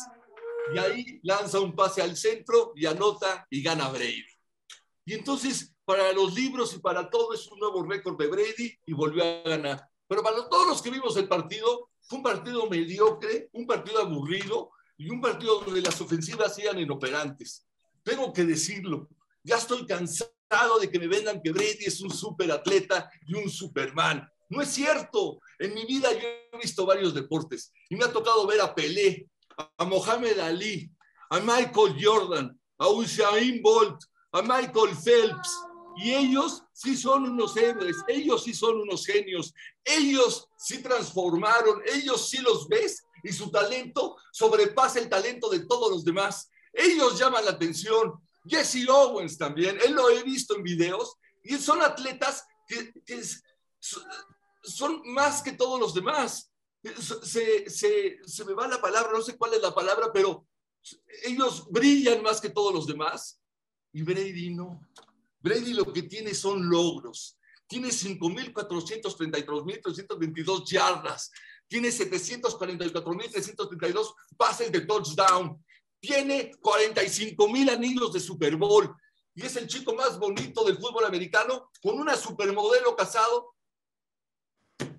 Y 0.74 0.78
ahí 0.80 1.20
lanza 1.24 1.60
un 1.60 1.76
pase 1.76 2.02
al 2.02 2.16
centro 2.16 2.72
y 2.76 2.86
anota 2.86 3.46
y 3.50 3.62
gana 3.62 3.90
Brady. 3.90 4.35
Y 5.06 5.14
entonces, 5.14 5.74
para 5.86 6.12
los 6.14 6.34
libros 6.34 6.74
y 6.74 6.80
para 6.80 7.10
todo, 7.10 7.34
es 7.34 7.48
un 7.52 7.60
nuevo 7.60 7.84
récord 7.84 8.18
de 8.18 8.28
Brady 8.28 8.76
y 8.86 8.94
volvió 8.94 9.24
a 9.24 9.50
ganar. 9.50 9.88
Pero 10.08 10.24
para 10.24 10.50
todos 10.50 10.68
los 10.68 10.82
que 10.82 10.90
vimos 10.90 11.16
el 11.18 11.28
partido, 11.28 11.90
fue 12.02 12.18
un 12.18 12.24
partido 12.24 12.68
mediocre, 12.68 13.50
un 13.54 13.68
partido 13.68 14.00
aburrido 14.00 14.72
y 14.98 15.10
un 15.10 15.22
partido 15.22 15.62
donde 15.62 15.82
las 15.82 16.00
ofensivas 16.02 16.58
eran 16.58 16.80
inoperantes. 16.80 17.66
Tengo 18.04 18.34
que 18.34 18.44
decirlo. 18.44 19.08
Ya 19.44 19.58
estoy 19.58 19.86
cansado 19.86 20.80
de 20.80 20.90
que 20.90 21.00
me 21.00 21.08
vendan 21.08 21.42
que 21.42 21.52
Brady 21.52 21.86
es 21.86 22.02
un 22.02 22.10
superatleta 22.10 23.10
y 23.28 23.36
un 23.36 23.50
superman. 23.50 24.28
No 24.50 24.62
es 24.62 24.70
cierto. 24.70 25.40
En 25.60 25.74
mi 25.74 25.86
vida 25.86 26.12
yo 26.14 26.28
he 26.28 26.58
visto 26.62 26.86
varios 26.86 27.14
deportes 27.14 27.72
y 27.90 27.96
me 27.96 28.06
ha 28.06 28.12
tocado 28.12 28.46
ver 28.48 28.62
a 28.62 28.74
Pelé, 28.74 29.28
a 29.78 29.86
Mohamed 29.86 30.40
Ali, 30.40 30.92
a 31.30 31.40
Michael 31.40 31.96
Jordan, 32.00 32.60
a 32.78 32.90
Usain 32.90 33.62
Bolt, 33.62 34.04
a 34.36 34.42
Michael 34.42 34.96
Phelps. 34.96 35.62
Y 35.98 36.14
ellos 36.14 36.62
sí 36.74 36.98
son 36.98 37.24
unos 37.24 37.56
héroes, 37.56 37.96
ellos 38.08 38.44
sí 38.44 38.54
son 38.54 38.82
unos 38.82 39.06
genios, 39.06 39.54
ellos 39.84 40.50
sí 40.58 40.80
transformaron, 40.80 41.82
ellos 41.86 42.30
sí 42.30 42.40
los 42.40 42.68
ves 42.68 43.06
y 43.24 43.32
su 43.32 43.50
talento 43.50 44.18
sobrepasa 44.32 45.00
el 45.00 45.08
talento 45.08 45.50
de 45.50 45.66
todos 45.66 45.90
los 45.90 46.04
demás. 46.04 46.50
Ellos 46.74 47.18
llaman 47.18 47.46
la 47.46 47.52
atención. 47.52 48.14
Jesse 48.46 48.88
Owens 48.88 49.38
también, 49.38 49.80
él 49.84 49.94
lo 49.94 50.10
he 50.10 50.22
visto 50.24 50.56
en 50.56 50.64
videos 50.64 51.16
y 51.44 51.58
son 51.58 51.82
atletas 51.82 52.46
que, 52.68 52.94
que 53.06 53.22
son 54.62 55.02
más 55.06 55.42
que 55.42 55.54
todos 55.54 55.80
los 55.80 55.94
demás. 55.94 56.52
Se, 57.24 57.68
se, 57.70 58.20
se, 58.24 58.46
me 58.46 58.54
va 58.54 58.68
la 58.68 58.80
palabra, 58.80 59.14
no 59.14 59.22
sé 59.22 59.36
cuál 59.38 59.56
es 59.56 59.62
la 59.62 59.74
palabra, 59.74 60.12
pero 60.14 60.46
ellos 61.24 61.68
brillan 61.72 62.22
más 62.22 62.40
que 62.40 62.50
todos 62.50 62.72
los 62.72 62.86
demás. 62.86 63.40
Y 63.96 64.04
Brady 64.04 64.54
no. 64.54 64.88
Brady 65.40 65.74
lo 65.74 65.92
que 65.94 66.04
tiene 66.04 66.34
son 66.34 66.70
logros. 66.70 67.40
Tiene 67.66 67.88
5.432.322 67.88 70.70
yardas. 70.70 71.32
Tiene 71.66 71.88
744.332 71.88 74.14
pases 74.36 74.70
de 74.70 74.82
touchdown. 74.82 75.58
Tiene 75.98 76.52
45.000 76.62 77.72
anillos 77.72 78.12
de 78.12 78.20
Super 78.20 78.58
Bowl. 78.58 78.94
Y 79.34 79.46
es 79.46 79.56
el 79.56 79.68
chico 79.68 79.96
más 79.96 80.20
bonito 80.20 80.66
del 80.66 80.76
fútbol 80.76 81.06
americano 81.06 81.72
con 81.82 81.98
una 81.98 82.18
supermodelo 82.18 82.98
casado 82.98 83.56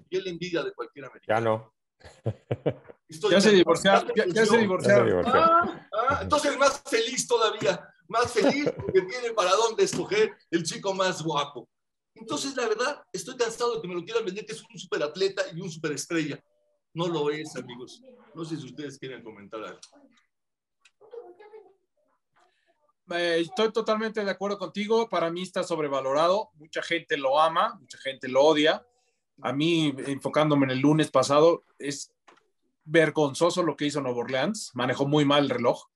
y 0.09 0.17
él 0.17 0.27
envidia 0.27 0.63
de 0.63 0.73
cualquier 0.73 1.05
americano. 1.05 1.29
Ya 1.29 1.41
no. 1.45 1.75
ya, 3.31 3.43
se 3.43 3.51
divorciaron, 3.51 4.11
ya, 4.33 4.47
se 4.47 4.57
divorciaron. 4.57 5.27
Ah, 5.27 5.87
ah, 5.93 6.21
entonces 6.23 6.57
más 6.59 6.81
feliz 6.87 7.29
todavía, 7.29 7.87
más 8.09 8.33
feliz 8.33 8.71
porque 8.77 9.03
tiene 9.03 9.33
para 9.35 9.53
dónde 9.53 9.85
escoger 9.85 10.33
el 10.51 10.63
chico 10.63 10.95
más 10.95 11.23
guapo. 11.23 11.69
Entonces, 12.15 12.57
la 12.57 12.67
verdad, 12.67 13.03
estoy 13.13 13.37
cansado 13.37 13.75
de 13.75 13.83
que 13.83 13.89
me 13.89 13.95
lo 13.95 14.05
quieran 14.05 14.25
vender 14.25 14.47
que 14.47 14.53
es 14.53 14.63
un 14.63 14.79
superatleta 14.79 15.43
y 15.55 15.61
un 15.61 15.71
superestrella. 15.71 16.43
No 16.95 17.09
lo 17.09 17.31
es, 17.31 17.55
amigos. 17.57 18.03
No 18.35 18.45
sé 18.45 18.57
si 18.57 18.65
ustedes 18.65 18.99
quieren 18.99 19.23
comentar 19.23 19.63
algo. 19.63 19.81
Eh, 23.11 23.41
estoy 23.41 23.71
totalmente 23.71 24.25
de 24.25 24.31
acuerdo 24.31 24.59
contigo. 24.59 25.09
Para 25.09 25.31
mí 25.31 25.43
está 25.43 25.63
sobrevalorado. 25.63 26.51
Mucha 26.55 26.83
gente 26.83 27.17
lo 27.17 27.39
ama, 27.39 27.77
mucha 27.79 27.99
gente 27.99 28.29
lo 28.29 28.43
odia 28.43 28.85
a 29.43 29.53
mí, 29.53 29.95
enfocándome 30.07 30.65
en 30.65 30.71
el 30.71 30.81
lunes 30.81 31.11
pasado, 31.11 31.65
es 31.79 32.13
vergonzoso 32.85 33.63
lo 33.63 33.77
que 33.77 33.87
hizo 33.87 34.01
Nuevo 34.01 34.21
Orleans. 34.21 34.71
Manejó 34.75 35.07
muy 35.07 35.25
mal 35.25 35.45
el 35.45 35.51
reloj. 35.51 35.87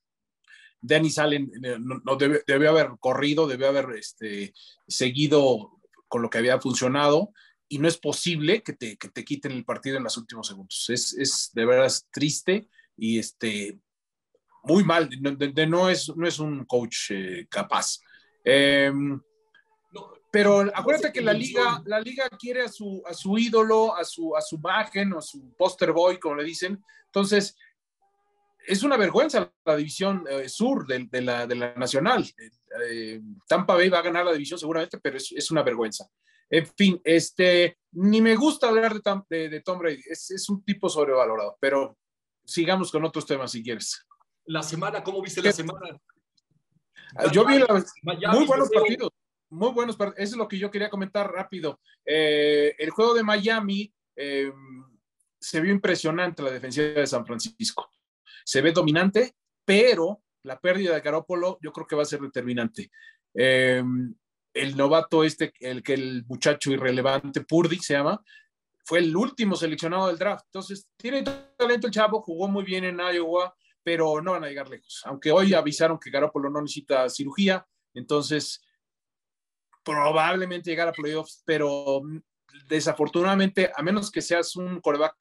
Dennis 0.80 1.18
Allen 1.18 1.50
no, 1.80 2.16
debe, 2.16 2.68
haber 2.68 2.90
corrido, 2.99 3.46
debe 3.46 3.66
haber 3.66 3.90
este, 3.99 4.54
seguido 4.87 5.78
con 6.08 6.22
lo 6.22 6.30
que 6.30 6.38
había 6.38 6.60
funcionado 6.60 7.32
y 7.68 7.78
no 7.78 7.87
es 7.87 7.99
posible 7.99 8.62
que 8.62 8.72
te, 8.72 8.96
que 8.96 9.08
te 9.08 9.25
quiten 9.25 9.52
el 9.52 9.64
partido 9.64 9.96
en 9.96 10.04
los 10.04 10.16
últimos 10.16 10.49
segundos. 10.49 10.87
Es, 10.88 11.16
es 11.16 11.50
de 11.54 11.64
verdad 11.64 11.92
triste 12.10 12.68
y 12.96 13.18
este, 13.18 13.78
muy 14.64 14.84
mal. 14.84 15.08
De, 15.08 15.66
no, 15.66 15.88
es, 15.88 16.12
no 16.16 16.26
es 16.26 16.38
un 16.38 16.64
coach 16.64 17.10
eh, 17.10 17.46
capaz. 17.49 18.00
Eh, 18.44 18.92
pero 20.32 20.60
acuérdate 20.75 21.12
que 21.12 21.20
la 21.20 21.32
liga, 21.32 21.82
la 21.87 22.00
liga 22.00 22.28
quiere 22.30 22.62
a 22.62 22.68
su, 22.68 23.02
a 23.04 23.12
su 23.12 23.37
ídolo, 23.37 23.96
a 23.96 24.04
su, 24.04 24.37
a 24.37 24.40
su 24.40 24.56
imagen 24.56 25.12
o 25.12 25.18
a 25.18 25.22
su 25.22 25.52
poster 25.56 25.92
boy, 25.92 26.18
como 26.18 26.37
le 26.37 26.44
dicen. 26.44 26.82
Entonces, 27.06 27.56
es 28.71 28.83
una 28.83 28.97
vergüenza 28.97 29.53
la 29.65 29.77
división 29.77 30.25
eh, 30.29 30.49
sur 30.49 30.87
de, 30.87 31.07
de, 31.11 31.21
la, 31.21 31.47
de, 31.47 31.55
la, 31.55 31.75
nacional. 31.75 32.25
Eh, 32.89 33.21
Tampa 33.49 33.75
Bay 33.75 33.89
va 33.89 33.99
a 33.99 34.03
ganar 34.03 34.25
la 34.25 34.33
división 34.33 34.59
seguramente, 34.59 34.99
pero 34.99 35.17
es, 35.17 35.33
es, 35.33 35.50
una 35.50 35.62
vergüenza. 35.62 36.09
En 36.49 36.67
fin, 36.67 37.00
este, 37.05 37.79
ni 37.93 38.21
me 38.21 38.37
gusta 38.37 38.69
hablar 38.69 38.95
de, 38.95 39.00
Tom, 39.00 39.25
de 39.29 39.62
Tom 39.65 39.79
Brady, 39.79 40.03
es, 40.09 40.31
es, 40.31 40.49
un 40.49 40.65
tipo 40.65 40.89
sobrevalorado, 40.89 41.57
pero 41.61 41.97
sigamos 42.45 42.91
con 42.91 43.05
otros 43.05 43.27
temas 43.27 43.53
si 43.53 43.62
quieres. 43.62 44.05
La 44.47 44.62
semana, 44.62 45.03
¿cómo 45.03 45.23
viste 45.23 45.43
la 45.43 45.53
semana? 45.53 46.00
Yo 47.33 47.45
vi 47.45 47.59
muy 48.33 48.47
buenos 48.47 48.71
partidos 48.71 49.11
muy 49.50 49.73
buenos 49.73 49.97
Eso 49.99 50.15
es 50.17 50.37
lo 50.37 50.49
que 50.49 50.59
yo 50.59 50.71
quería 50.71 50.89
comentar 50.89 51.31
rápido. 51.31 51.81
Eh, 52.07 52.75
el 52.79 52.91
juego 52.91 53.15
de 53.15 53.23
Miami 53.23 53.93
eh, 54.17 54.53
se 55.39 55.61
vio 55.61 55.73
impresionante 55.73 56.43
la 56.43 56.50
defensiva 56.50 56.87
de 56.87 57.07
San 57.07 57.27
Francisco. 57.27 57.91
Se 58.50 58.62
ve 58.62 58.73
dominante, 58.73 59.37
pero 59.64 60.25
la 60.42 60.59
pérdida 60.59 60.95
de 60.95 61.00
Garópolo 61.00 61.61
yo 61.62 61.71
creo 61.73 61.87
que 61.87 61.95
va 61.95 62.02
a 62.02 62.04
ser 62.04 62.19
determinante. 62.19 62.90
Eh, 63.33 63.80
el 64.52 64.76
novato 64.76 65.23
este, 65.23 65.52
el 65.61 65.85
que 65.85 65.95
el 65.95 66.25
muchacho 66.26 66.73
irrelevante, 66.73 67.42
Purdy 67.42 67.78
se 67.78 67.92
llama, 67.95 68.21
fue 68.85 68.99
el 68.99 69.14
último 69.14 69.54
seleccionado 69.54 70.09
del 70.09 70.19
draft. 70.19 70.47
Entonces, 70.47 70.88
tiene 70.97 71.23
talento 71.57 71.87
el 71.87 71.92
chavo, 71.92 72.23
jugó 72.23 72.49
muy 72.49 72.64
bien 72.64 72.83
en 72.83 72.99
Iowa, 72.99 73.54
pero 73.85 74.21
no 74.21 74.33
van 74.33 74.42
a 74.42 74.49
llegar 74.49 74.69
lejos. 74.69 75.00
Aunque 75.04 75.30
hoy 75.30 75.54
avisaron 75.54 76.00
que 76.00 76.11
Garópolo 76.11 76.50
no 76.50 76.61
necesita 76.61 77.09
cirugía, 77.09 77.64
entonces 77.95 78.61
probablemente 79.85 80.71
llegar 80.71 80.88
a 80.88 80.92
playoffs, 80.92 81.45
pero 81.47 82.02
desafortunadamente, 82.66 83.71
a 83.73 83.80
menos 83.80 84.11
que 84.11 84.21
seas 84.21 84.57
un 84.57 84.80
coreback 84.80 85.14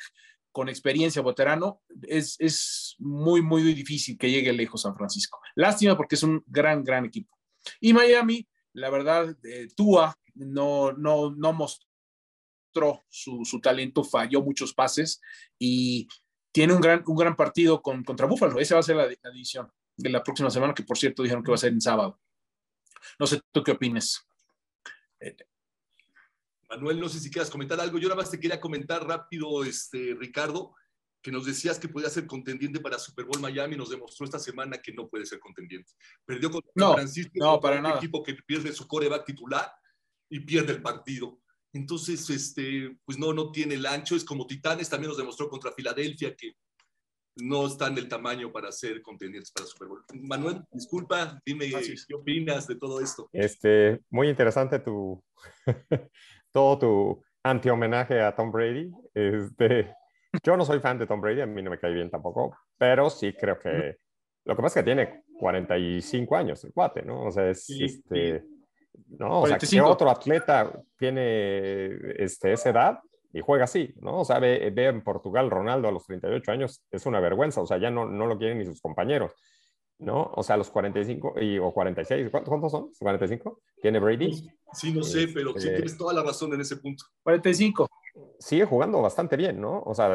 con 0.52 0.70
experiencia 0.70 1.22
veterano, 1.22 1.82
es, 2.04 2.36
es 2.40 2.96
muy, 3.00 3.42
muy 3.42 3.62
difícil 3.62 4.18
que 4.18 4.32
llegue 4.32 4.54
lejos 4.54 4.82
San 4.82 4.96
Francisco. 4.96 5.40
Lástima 5.56 5.96
porque 5.96 6.16
es 6.16 6.24
un 6.24 6.44
gran, 6.48 6.84
gran 6.84 7.06
equipo. 7.06 7.38
Y 7.80 7.94
Miami, 7.94 8.48
la 8.74 8.90
verdad, 8.90 9.36
eh, 9.44 9.68
Tua 9.76 10.18
no, 10.36 10.92
no, 10.94 11.32
no 11.32 11.54
mostró 11.54 13.06
su, 13.10 13.44
su, 13.46 13.60
talento, 13.60 14.04
falló 14.04 14.42
muchos 14.42 14.74
pases 14.74 15.22
y 15.58 16.08
tiene 16.52 16.74
un 16.74 16.82
gran, 16.82 17.04
un 17.06 17.16
gran 17.16 17.36
partido 17.36 17.82
con, 17.82 18.04
contra 18.04 18.28
Buffalo. 18.28 18.60
Esa 18.60 18.76
va 18.76 18.80
a 18.80 18.84
ser 18.84 18.96
la, 18.96 19.08
la 19.22 19.32
división 19.32 19.72
de 19.98 20.10
la 20.10 20.24
próxima 20.24 20.50
semana, 20.50 20.74
que 20.74 20.84
por 20.84 20.98
cierto 20.98 21.24
dijeron 21.24 21.44
que 21.44 21.52
va 21.52 21.56
a 21.56 21.60
ser 21.60 21.74
en 21.74 21.82
sábado. 21.82 22.20
No 23.20 23.28
sé, 23.28 23.42
¿tú 23.52 23.64
qué 23.64 23.72
opinas? 23.72 24.26
Manuel, 26.70 27.00
no 27.00 27.10
sé 27.10 27.20
si 27.20 27.32
quieras 27.32 27.50
comentar 27.50 27.80
algo. 27.80 27.98
Yo 27.98 28.10
nada 28.10 28.22
más 28.22 28.32
te 28.32 28.40
quería 28.40 28.60
comentar 28.60 29.06
rápido, 29.08 29.64
este, 29.64 30.16
Ricardo, 30.20 30.74
que 31.22 31.32
nos 31.32 31.46
decías 31.46 31.80
que 31.80 31.88
podía 31.88 32.10
ser 32.10 32.26
contendiente 32.28 32.80
para 32.80 33.00
Super 33.00 33.26
Bowl 33.26 33.42
Miami, 33.42 33.76
nos 33.76 33.90
demostró 33.90 34.26
esta 34.26 34.40
semana 34.40 34.78
que 34.78 34.94
no 34.94 35.10
puede 35.10 35.26
ser 35.26 35.40
contendiente. 35.40 35.92
Perdió 36.26 36.52
con 36.52 36.62
no, 36.76 36.94
Francisco, 36.94 37.32
no, 37.36 37.60
para 37.60 37.80
un 37.80 37.98
equipo 37.98 38.24
que 38.24 38.36
pierde 38.36 38.72
su 38.72 38.88
coreback 38.88 39.26
titular 39.26 39.72
y 40.30 40.40
pierde 40.42 40.74
el 40.74 40.82
partido. 40.82 41.42
Entonces, 41.74 42.30
este, 42.30 42.98
pues 43.06 43.18
no, 43.18 43.34
no 43.34 43.52
tiene 43.52 43.76
el 43.76 43.86
ancho. 43.86 44.16
Es 44.16 44.24
como 44.24 44.48
Titanes, 44.48 44.90
también 44.90 45.10
nos 45.10 45.18
demostró 45.18 45.50
contra 45.50 45.72
Filadelfia 45.72 46.36
que 46.36 46.54
no 47.36 47.68
están 47.68 47.96
del 47.96 48.08
tamaño 48.08 48.52
para 48.52 48.72
ser 48.72 49.02
contendientes 49.02 49.52
para 49.52 49.66
Super 49.66 49.88
Bowl. 49.88 50.04
Manuel, 50.14 50.64
disculpa, 50.72 51.40
dime 51.46 51.70
qué 51.70 52.16
opinas 52.16 52.68
de 52.68 52.76
todo 52.76 53.00
esto. 53.00 53.30
Este, 53.32 54.00
muy 54.10 54.30
interesante 54.30 54.80
tu 54.80 55.24
todo 56.52 56.80
tu 56.80 57.24
anti-homenaje 57.44 58.22
a 58.22 58.36
Tom 58.36 58.52
Brady. 58.52 58.92
Este, 59.14 59.94
yo 60.44 60.58
no 60.58 60.66
soy 60.66 60.80
fan 60.80 60.98
de 60.98 61.08
Tom 61.08 61.22
Brady, 61.22 61.42
a 61.42 61.46
mí 61.46 61.62
no 61.62 61.72
me 61.72 61.80
cae 61.80 61.94
bien 61.94 62.10
tampoco, 62.10 62.58
pero 62.78 63.10
sí 63.10 63.34
creo 63.34 63.60
que 63.60 63.98
lo 64.46 64.56
que 64.56 64.62
pasa 64.62 64.80
es 64.80 64.84
que 64.84 64.92
tiene 64.92 65.24
45 65.38 66.36
años 66.36 66.64
el 66.64 66.74
cuate, 66.74 67.04
¿no? 67.04 67.26
O 67.26 67.32
sea, 67.32 67.50
es, 67.50 67.70
este, 67.70 68.44
¿no? 69.10 69.42
O 69.42 69.48
sea, 69.48 69.58
¿qué 69.58 69.82
otro 69.82 70.10
atleta 70.10 70.72
tiene 70.98 71.96
este, 72.18 72.54
esa 72.54 72.70
edad 72.70 73.00
y 73.32 73.42
juega 73.42 73.66
así, 73.66 73.94
¿no? 74.02 74.22
O 74.22 74.26
sea, 74.26 74.40
ve, 74.40 74.72
ve, 74.74 74.88
en 74.88 75.04
Portugal 75.04 75.52
Ronaldo 75.52 75.88
a 75.88 75.92
los 75.92 76.06
38 76.06 76.52
años, 76.52 76.84
es 76.90 77.06
una 77.06 77.20
vergüenza, 77.20 77.62
o 77.62 77.68
sea, 77.68 77.78
ya 77.78 77.92
no, 77.92 78.06
no 78.06 78.26
lo 78.26 78.38
quieren 78.38 78.58
ni 78.58 78.66
sus 78.66 78.82
compañeros, 78.82 79.34
¿no? 80.00 80.32
O 80.36 80.44
sea, 80.44 80.58
los 80.58 80.70
45 80.70 81.36
y, 81.42 81.58
o 81.58 81.72
46, 81.72 82.30
¿cuántos 82.32 82.72
son? 82.72 82.92
¿45? 82.94 83.60
¿Tiene 83.82 84.00
Brady? 84.00 84.50
Sí, 84.74 84.94
no 84.94 85.04
sé, 85.04 85.28
pero 85.34 85.54
sí 85.58 85.68
eh, 85.68 85.74
tienes 85.74 85.98
toda 85.98 86.14
la 86.14 86.24
razón 86.24 86.54
en 86.54 86.62
ese 86.62 86.78
punto. 86.78 87.06
45. 87.24 87.88
Sigue 88.40 88.66
jugando 88.66 89.02
bastante 89.02 89.38
bien, 89.38 89.60
¿no? 89.60 89.82
O 89.86 89.94
sea, 89.94 90.14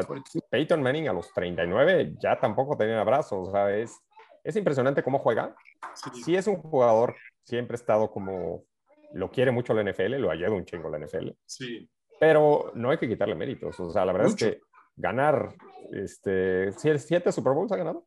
Peyton 0.49 0.81
Manning 0.81 1.07
a 1.07 1.13
los 1.13 1.31
39 1.33 2.15
ya 2.19 2.39
tampoco 2.39 2.77
tenía 2.77 3.03
brazos, 3.03 3.49
o 3.49 3.51
sea, 3.51 3.75
es, 3.75 3.97
es 4.43 4.55
impresionante 4.55 5.03
cómo 5.03 5.19
juega. 5.19 5.55
Sí. 5.93 6.23
sí 6.23 6.35
es 6.35 6.47
un 6.47 6.57
jugador, 6.57 7.15
siempre 7.43 7.75
ha 7.75 7.79
estado 7.79 8.11
como, 8.11 8.65
lo 9.13 9.31
quiere 9.31 9.51
mucho 9.51 9.73
la 9.73 9.89
NFL, 9.89 10.15
lo 10.15 10.31
ayuda 10.31 10.51
un 10.51 10.65
chingo 10.65 10.89
la 10.89 10.99
NFL. 10.99 11.29
Sí 11.45 11.89
pero 12.19 12.71
no 12.75 12.89
hay 12.89 12.97
que 12.97 13.07
quitarle 13.07 13.35
méritos. 13.35 13.79
O 13.79 13.91
sea, 13.91 14.05
la 14.05 14.13
verdad 14.13 14.29
es 14.29 14.35
que 14.35 14.61
ganar, 14.95 15.55
este, 15.91 16.71
¿siete 16.73 17.31
Super 17.31 17.53
Bowls 17.53 17.71
ha 17.71 17.77
ganado? 17.77 18.05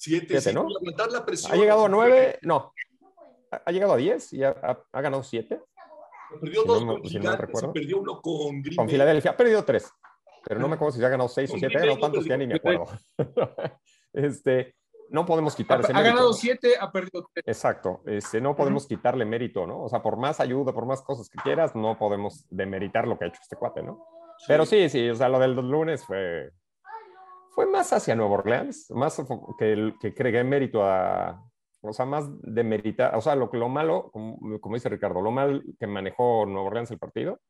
Siete, 0.00 0.54
¿no? 0.54 0.66
La 1.12 1.26
presión, 1.26 1.52
ha 1.52 1.56
llegado 1.56 1.84
a 1.84 1.88
nueve, 1.90 2.38
no, 2.40 2.72
ha 3.50 3.70
llegado 3.70 3.92
a 3.92 3.96
diez 3.98 4.32
y 4.32 4.42
ha, 4.42 4.48
ha, 4.92 5.00
ganado 5.02 5.22
siete. 5.22 5.60
Perdió 6.40 6.64
dos 6.64 6.86
no, 6.86 6.94
con 6.94 7.06
si 7.06 7.18
no 7.18 7.36
recuerdo. 7.36 7.70
perdió 7.74 7.98
uno 7.98 8.18
con 8.22 8.62
Green 8.62 8.76
Con 8.76 8.88
Filadelfia, 8.88 9.32
ha 9.32 9.36
perdido 9.36 9.62
tres, 9.62 9.92
pero 10.42 10.58
no 10.58 10.68
me 10.68 10.76
acuerdo 10.76 10.96
si 10.96 11.04
ha 11.04 11.08
ganado 11.10 11.28
seis 11.28 11.50
o 11.52 11.58
siete, 11.58 11.76
ha 11.76 11.80
ganado 11.80 11.98
tantos 11.98 12.22
que 12.22 12.30
ya 12.30 12.38
ni 12.38 12.46
me 12.46 12.54
acuerdo. 12.54 12.86
este, 14.14 14.74
no 15.10 15.26
podemos 15.26 15.54
quitar 15.54 15.80
ese 15.82 15.92
Ha 15.92 16.00
ganado 16.00 16.32
siete, 16.32 16.76
ha 16.80 16.90
perdido 16.90 17.28
tres. 17.34 17.44
Exacto, 17.46 18.00
este, 18.06 18.40
no 18.40 18.56
podemos 18.56 18.86
quitarle 18.86 19.26
mérito, 19.26 19.66
¿no? 19.66 19.82
O 19.82 19.88
sea, 19.90 20.00
por 20.00 20.16
más 20.16 20.40
ayuda, 20.40 20.72
por 20.72 20.86
más 20.86 21.02
cosas 21.02 21.28
que 21.28 21.38
quieras, 21.42 21.76
no 21.76 21.98
podemos 21.98 22.46
demeritar 22.48 23.06
lo 23.06 23.18
que 23.18 23.26
ha 23.26 23.28
hecho 23.28 23.40
este 23.42 23.56
cuate, 23.56 23.82
¿no? 23.82 24.02
Sí. 24.38 24.46
Pero 24.48 24.64
sí, 24.64 24.88
sí, 24.88 25.10
o 25.10 25.14
sea, 25.14 25.28
lo 25.28 25.38
del 25.38 25.52
lunes 25.56 26.06
fue, 26.06 26.52
fue 27.50 27.66
más 27.66 27.92
hacia 27.92 28.14
Nueva 28.14 28.34
Orleans, 28.34 28.90
más 28.90 29.22
que, 29.58 29.94
que 30.00 30.14
cregué 30.14 30.44
mérito 30.44 30.84
a, 30.84 31.44
o 31.82 31.92
sea, 31.92 32.06
más 32.06 32.26
de 32.42 32.64
meritar, 32.64 33.16
o 33.16 33.20
sea, 33.20 33.34
lo, 33.34 33.50
lo 33.52 33.68
malo, 33.68 34.10
como, 34.12 34.60
como, 34.60 34.74
dice 34.74 34.88
Ricardo, 34.88 35.20
lo 35.20 35.30
mal 35.30 35.62
que 35.78 35.86
manejó 35.86 36.46
Nueva 36.46 36.68
Orleans 36.68 36.90
el 36.90 36.98
partido, 36.98 37.40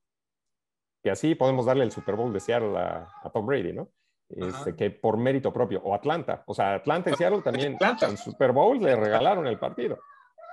que 1.03 1.11
así 1.11 1.35
podemos 1.35 1.67
darle 1.67 1.85
el 1.85 1.93
Super 1.93 2.17
Bowl 2.17 2.33
de 2.33 2.41
Seattle 2.41 2.77
a, 2.79 3.09
a 3.23 3.31
Tom 3.31 3.47
Brady, 3.47 3.73
¿no? 3.73 3.91
Este, 4.29 4.77
que 4.77 4.91
por 4.91 5.17
mérito 5.17 5.53
propio, 5.53 5.81
o 5.83 5.93
Atlanta. 5.93 6.45
O 6.47 6.55
sea, 6.55 6.75
Atlanta 6.75 7.11
y 7.11 7.15
Seattle 7.15 7.43
también 7.43 7.75
Atlanta. 7.75 8.07
en 8.09 8.17
Super 8.17 8.53
Bowl 8.53 8.81
le 8.81 8.95
regalaron 8.95 9.47
el 9.47 9.59
partido. 9.59 9.99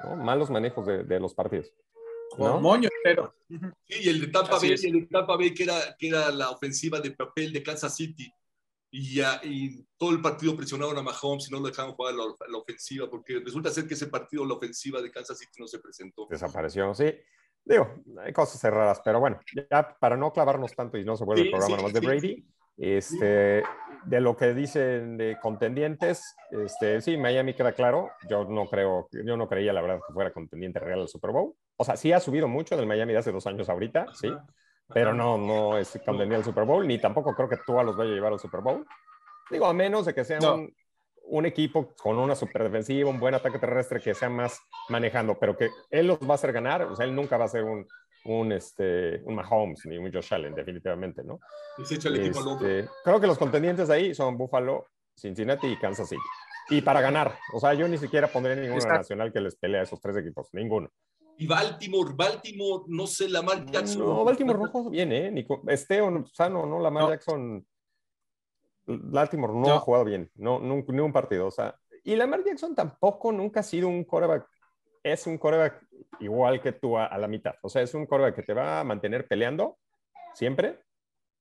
¿no? 0.03 0.15
Malos 0.15 0.49
manejos 0.49 0.85
de, 0.87 1.03
de 1.03 1.19
los 1.19 1.35
partidos. 1.35 1.71
¿no? 2.39 2.59
Moño, 2.59 2.89
pero. 3.03 3.35
Sí, 3.87 3.97
y 4.01 4.09
el 4.09 4.21
de 4.21 4.27
Tampa 4.27 4.57
Bay, 4.57 4.71
el 4.71 4.91
de 4.93 5.07
Tampa 5.11 5.37
Bay 5.37 5.53
que, 5.53 5.63
era, 5.63 5.95
que 5.97 6.07
era 6.07 6.31
la 6.31 6.49
ofensiva 6.49 6.99
de 6.99 7.11
papel 7.11 7.53
de 7.53 7.61
Kansas 7.61 7.95
City. 7.95 8.31
Y, 8.89 9.15
ya, 9.15 9.41
y 9.43 9.83
todo 9.97 10.11
el 10.11 10.21
partido 10.21 10.55
presionaron 10.55 10.97
a 10.97 11.01
Mahomes 11.01 11.49
y 11.49 11.51
no 11.51 11.59
lo 11.59 11.67
dejaron 11.67 11.93
jugar 11.93 12.15
la, 12.15 12.23
la, 12.23 12.57
ofensiva, 12.57 13.09
porque 13.09 13.41
resulta 13.43 13.69
ser 13.69 13.87
que 13.87 13.95
ese 13.95 14.07
partido, 14.07 14.45
la 14.45 14.53
ofensiva 14.53 15.01
de 15.01 15.11
Kansas 15.11 15.37
City 15.37 15.59
no 15.59 15.67
se 15.67 15.79
presentó. 15.79 16.25
Desapareció, 16.29 16.93
sí. 16.93 17.13
Digo, 17.65 17.95
hay 18.23 18.31
cosas 18.31 18.61
cerradas, 18.61 19.01
pero 19.03 19.19
bueno, 19.19 19.39
ya 19.69 19.97
para 19.99 20.15
no 20.15 20.31
clavarnos 20.31 20.73
tanto 20.73 20.97
y 20.97 21.03
no 21.03 21.17
se 21.17 21.25
vuelve 21.25 21.43
sí, 21.43 21.47
el 21.47 21.51
programa 21.51 21.75
sí, 21.75 21.81
nomás 21.81 21.93
de 21.93 21.99
Brady, 21.99 22.47
este, 22.77 23.63
de 24.05 24.21
lo 24.21 24.37
que 24.37 24.53
dicen 24.53 25.17
de 25.17 25.37
contendientes, 25.41 26.35
este, 26.51 27.01
sí, 27.01 27.17
Miami 27.17 27.55
queda 27.55 27.73
claro. 27.73 28.11
Yo 28.29 28.45
no 28.45 28.67
creo, 28.69 29.09
yo 29.11 29.35
no 29.35 29.49
creía 29.49 29.73
la 29.73 29.81
verdad 29.81 29.99
que 30.07 30.13
fuera 30.13 30.31
contendiente 30.31 30.79
real 30.79 31.01
al 31.01 31.07
Super 31.09 31.31
Bowl. 31.31 31.55
O 31.75 31.83
sea, 31.83 31.97
sí 31.97 32.13
ha 32.13 32.21
subido 32.21 32.47
mucho 32.47 32.77
del 32.77 32.85
Miami 32.85 33.11
de 33.11 33.19
hace 33.19 33.31
dos 33.33 33.47
años 33.47 33.67
ahorita, 33.67 34.07
sí, 34.13 34.31
pero 34.93 35.13
no, 35.13 35.37
no 35.37 35.77
es 35.77 35.91
contendiente 36.05 36.35
al 36.35 36.43
Super 36.43 36.65
Bowl, 36.65 36.87
ni 36.87 36.99
tampoco 36.99 37.33
creo 37.35 37.49
que 37.49 37.57
Tua 37.57 37.83
los 37.83 37.95
vaya 37.95 38.11
a 38.11 38.15
llevar 38.15 38.33
al 38.33 38.39
Super 38.39 38.61
Bowl. 38.61 38.85
Digo, 39.49 39.65
a 39.65 39.73
menos 39.73 40.05
de 40.05 40.13
que 40.13 40.23
sea 40.23 40.39
no. 40.39 40.55
un, 40.55 40.75
un, 41.23 41.45
equipo 41.45 41.93
con 41.95 42.17
una 42.17 42.35
super 42.35 42.63
defensiva, 42.63 43.09
un 43.09 43.19
buen 43.19 43.33
ataque 43.33 43.59
terrestre 43.59 43.99
que 43.99 44.13
sea 44.13 44.29
más 44.29 44.59
manejando, 44.89 45.37
pero 45.39 45.55
que 45.57 45.69
él 45.89 46.07
los 46.07 46.19
va 46.19 46.31
a 46.31 46.35
hacer 46.35 46.51
ganar, 46.51 46.83
o 46.83 46.95
sea, 46.95 47.05
él 47.05 47.15
nunca 47.15 47.37
va 47.37 47.45
a 47.45 47.49
ser 47.49 47.63
un, 47.63 47.85
un, 48.27 48.51
este, 48.51 49.21
un 49.23 49.35
Mahomes 49.35 49.85
ni 49.85 49.97
un 49.97 50.11
Josh 50.11 50.33
Allen, 50.33 50.53
definitivamente, 50.53 51.23
¿no? 51.23 51.39
Este, 51.77 52.87
creo 53.03 53.19
que 53.19 53.27
los 53.27 53.37
contendientes 53.37 53.89
ahí 53.89 54.13
son 54.13 54.37
Buffalo, 54.37 54.85
Cincinnati 55.15 55.67
y 55.67 55.77
Kansas 55.77 56.09
City. 56.09 56.21
Y 56.69 56.81
para 56.81 56.99
ganar, 56.99 57.37
o 57.53 57.59
sea, 57.59 57.73
yo 57.73 57.87
ni 57.87 57.97
siquiera 57.97 58.27
pondré 58.27 58.55
ninguna 58.55 58.75
Exacto. 58.75 58.97
nacional 58.97 59.31
que 59.31 59.39
les 59.39 59.55
pelee 59.55 59.79
a 59.79 59.83
esos 59.83 60.01
tres 60.01 60.17
equipos, 60.17 60.49
ninguno. 60.51 60.89
Y 61.39 61.45
Baltimore, 61.45 62.13
Baltimore, 62.15 62.83
no 62.87 63.05
sé, 63.05 63.29
Lamar 63.29 63.65
Jackson. 63.65 63.99
No, 63.99 64.23
Baltimore 64.23 64.57
no 64.57 64.67
juega 64.69 64.89
bien, 64.89 65.11
¿eh? 65.11 65.31
Nico, 65.31 65.61
este 65.67 66.01
o 66.01 66.25
sano, 66.25 66.65
¿no? 66.65 66.79
Lamar 66.79 67.03
no. 67.03 67.09
Jackson. 67.09 67.65
Baltimore 68.85 69.53
no, 69.53 69.59
no, 69.59 69.73
ha 69.73 69.79
jugado 69.79 70.05
bien, 70.05 70.31
no, 70.35 70.59
no, 70.59 70.83
ni 70.87 70.99
un 70.99 71.13
partido, 71.13 71.47
o 71.47 71.51
sea. 71.51 71.75
Y 72.03 72.15
Lamar 72.15 72.43
Jackson 72.43 72.73
tampoco 72.73 73.31
nunca 73.31 73.59
ha 73.59 73.63
sido 73.63 73.87
un 73.89 74.03
coreback, 74.05 74.47
es 75.03 75.27
un 75.27 75.37
coreback 75.37 75.85
igual 76.21 76.61
que 76.61 76.71
tú 76.71 76.97
a, 76.97 77.05
a, 77.05 77.17
la 77.17 77.27
mitad. 77.27 77.55
O 77.61 77.69
sea, 77.69 77.81
es 77.81 77.93
un 77.93 78.05
coreback 78.05 78.35
que 78.35 78.43
te 78.43 78.53
va 78.53 78.79
a 78.79 78.83
mantener 78.83 79.27
peleando 79.27 79.77
siempre, 80.33 80.79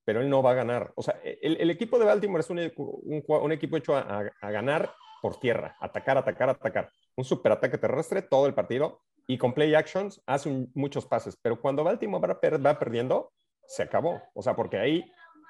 pero 0.03 0.21
él 0.21 0.29
no 0.29 0.43
va 0.43 0.51
a 0.51 0.55
ganar. 0.55 0.91
O 0.95 1.01
sea, 1.01 1.19
el, 1.23 1.57
el 1.59 1.69
equipo 1.69 1.97
de 1.97 2.05
Baltimore 2.05 2.41
es 2.41 2.49
un, 2.49 2.59
un, 2.77 3.23
un 3.27 3.51
equipo 3.51 3.77
hecho 3.77 3.95
a, 3.95 4.29
a, 4.41 4.51
ganar 4.51 4.93
por 5.21 5.39
tierra, 5.39 5.75
atacar, 5.79 6.17
atacar, 6.17 6.49
atacar. 6.49 6.91
Un 7.15 7.23
superataque 7.23 7.77
terrestre 7.77 8.21
todo 8.21 8.45
el 8.45 8.53
partido 8.53 9.01
y 9.27 9.37
con 9.37 9.53
play 9.53 9.75
actions 9.75 10.21
hace 10.25 10.49
un, 10.49 10.71
muchos 10.73 11.05
pases. 11.05 11.37
Pero 11.41 11.59
cuando 11.59 11.83
Baltimore 11.83 12.25
va, 12.25 12.39
per, 12.39 12.65
va 12.65 12.79
perdiendo, 12.79 13.33
se 13.67 13.83
acabó. 13.83 14.21
O 14.33 14.41
sea, 14.41 14.55
porque 14.55 14.77
ahí 14.77 15.05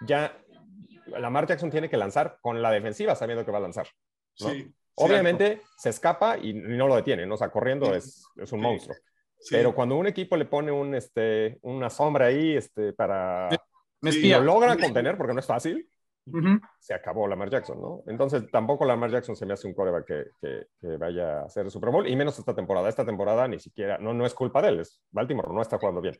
ya 0.05 0.35
Lamar 1.05 1.47
Jackson 1.47 1.69
tiene 1.69 1.89
que 1.89 1.97
lanzar 1.97 2.39
con 2.41 2.61
la 2.61 2.71
defensiva 2.71 3.15
sabiendo 3.15 3.45
que 3.45 3.51
va 3.51 3.59
a 3.59 3.61
lanzar. 3.61 3.87
¿no? 4.39 4.49
Sí. 4.49 4.73
Obviamente 4.95 5.45
cierto. 5.45 5.67
se 5.77 5.89
escapa 5.89 6.37
y 6.39 6.53
no 6.53 6.87
lo 6.87 6.95
detienen, 6.95 7.29
¿no? 7.29 7.35
o 7.35 7.37
sea, 7.37 7.49
corriendo 7.49 7.93
es, 7.93 8.25
es 8.35 8.51
un 8.51 8.61
monstruo. 8.61 8.95
Sí. 9.39 9.49
Pero 9.51 9.75
cuando 9.75 9.95
un 9.95 10.07
equipo 10.07 10.35
le 10.35 10.45
pone 10.45 10.71
un, 10.71 10.95
este, 10.95 11.59
una 11.61 11.91
sombra 11.91 12.25
ahí 12.25 12.57
este, 12.57 12.93
para... 12.93 13.49
Me 14.01 14.09
y 14.11 14.29
lo 14.29 14.41
logra 14.41 14.75
contener, 14.77 15.17
porque 15.17 15.33
no 15.33 15.39
es 15.39 15.45
fácil, 15.45 15.87
uh 16.27 16.37
-huh. 16.37 16.61
se 16.79 16.93
acabó 16.93 17.27
Lamar 17.27 17.49
Jackson, 17.49 17.81
¿no? 17.81 18.03
Entonces 18.07 18.49
tampoco 18.51 18.85
Lamar 18.85 19.11
Jackson 19.11 19.35
se 19.35 19.45
me 19.45 19.53
hace 19.53 19.67
un 19.67 19.73
coreback 19.73 20.05
que, 20.05 20.25
que, 20.41 20.67
que, 20.79 20.97
vaya 20.97 21.41
a 21.41 21.45
hacer 21.45 21.65
el 21.65 21.71
Super 21.71 21.89
Bowl, 21.89 22.07
y 22.07 22.15
menos 22.15 22.37
esta 22.37 22.53
temporada. 22.53 22.89
Esta 22.89 23.05
temporada 23.05 23.47
ni 23.47 23.59
siquiera, 23.59 23.97
no, 23.97 24.13
no 24.13 24.25
es 24.25 24.33
culpa 24.33 24.61
de 24.61 24.69
él, 24.69 24.79
es 24.81 25.01
Baltimore 25.11 25.53
no 25.53 25.61
está 25.61 25.77
jugando 25.77 26.01
bien. 26.01 26.19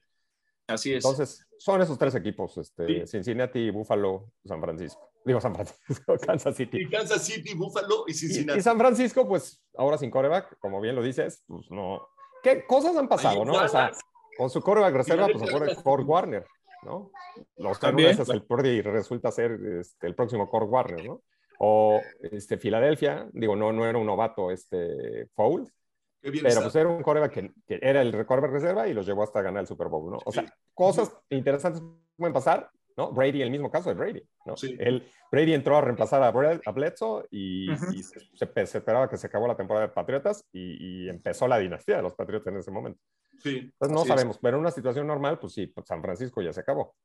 Así 0.68 0.94
es. 0.94 1.04
Entonces, 1.04 1.48
son 1.58 1.82
esos 1.82 1.98
tres 1.98 2.14
equipos, 2.16 2.58
este, 2.58 3.06
sí. 3.06 3.08
Cincinnati, 3.08 3.72
Buffalo, 3.72 4.34
San 4.44 4.62
Francisco. 4.62 5.12
Digo 5.24 5.40
San 5.40 5.56
Francisco, 5.56 6.18
Kansas 6.26 6.56
City. 6.56 6.82
Y 6.82 6.90
Kansas 6.90 7.24
City, 7.24 7.54
Buffalo 7.54 8.04
y 8.08 8.14
Cincinnati. 8.14 8.58
Y, 8.58 8.60
y, 8.60 8.64
San 8.64 8.78
Francisco, 8.78 9.28
pues 9.28 9.64
ahora 9.78 9.98
sin 9.98 10.12
coreback, 10.12 10.58
como 10.60 10.82
bien 10.82 10.96
lo 10.96 11.02
dices, 11.02 11.44
pues 11.48 11.72
no. 11.72 12.08
¿Qué 12.44 12.66
cosas 12.66 12.96
han 12.98 13.08
pasado, 13.08 13.46
no? 13.46 13.54
O 13.54 13.68
sea, 13.68 13.92
con 14.38 14.50
su 14.50 14.62
coreback 14.62 14.94
reserva, 14.94 15.28
pues 15.28 15.50
acuerda 15.50 15.74
Ford 15.82 16.06
Warner, 16.06 16.46
¿no? 16.84 17.12
Los 17.58 17.80
veces 17.80 18.30
el 18.30 18.44
Purdy 18.44 18.82
resulta 18.82 19.32
ser 19.32 19.60
este, 19.80 20.08
el 20.08 20.16
próximo 20.16 20.50
Core 20.50 20.66
Warner, 20.66 21.06
¿no? 21.06 21.22
O 21.60 22.00
este, 22.22 22.58
Filadelfia, 22.58 23.28
digo, 23.34 23.56
no, 23.56 23.74
no 23.74 23.86
era 23.86 23.98
un 23.98 24.06
novato 24.06 24.52
este 24.52 25.28
Foles, 25.34 25.74
pero 26.22 26.48
está. 26.48 26.62
pues 26.62 26.76
era 26.76 26.90
un 26.90 27.02
coreback 27.02 27.32
que, 27.32 27.52
que, 27.66 27.80
era 27.82 28.02
el 28.02 28.26
coreback 28.26 28.52
reserva 28.52 28.88
y 28.88 28.94
los 28.94 29.06
llevó 29.06 29.24
hasta 29.24 29.42
ganar 29.42 29.62
el 29.62 29.68
Super 29.68 29.88
Bowl, 29.88 30.12
¿no? 30.12 30.20
O 30.26 30.32
sea, 30.32 30.44
sí. 30.44 30.50
cosas 30.74 31.16
interesantes 31.30 31.82
pueden 32.16 32.34
pasar, 32.34 32.70
¿no? 32.96 33.12
Brady, 33.12 33.42
el 33.42 33.52
mismo 33.52 33.72
caso 33.72 33.90
de 33.90 33.96
Brady, 33.96 34.24
¿no? 34.46 34.58
Sí. 34.58 34.76
El, 34.80 35.08
Brady 35.32 35.54
entró 35.54 35.78
a 35.78 35.82
reemplazar 35.82 36.24
a, 36.24 36.32
Brad, 36.32 36.60
a 36.66 36.72
Bledsoe 36.72 37.26
y, 37.30 37.70
uh 37.70 37.76
-huh. 37.76 37.96
y 37.96 38.04
se, 38.04 38.20
se, 38.20 38.66
se, 38.66 38.78
esperaba 38.78 39.10
que 39.10 39.18
se 39.18 39.28
acabó 39.28 39.48
la 39.48 39.58
temporada 39.58 39.88
de 39.88 39.94
Patriotas 39.94 40.44
y, 40.52 41.06
y, 41.06 41.10
empezó 41.10 41.48
la 41.48 41.60
dinastía 41.60 41.98
de 41.98 42.04
los 42.04 42.16
Patriotas 42.16 42.52
en 42.54 42.60
ese 42.60 42.72
momento. 42.72 43.00
Sí. 43.40 43.58
Entonces 43.58 43.96
no 43.96 44.06
sabemos, 44.06 44.36
es. 44.36 44.42
pero 44.42 44.58
en 44.58 44.62
una 44.62 44.72
situación 44.72 45.08
normal, 45.08 45.40
pues 45.40 45.54
sí, 45.54 45.68
pues 45.68 45.88
San 45.88 46.02
Francisco 46.02 46.42
ya 46.42 46.54
se 46.54 46.62
acabó. 46.62 46.96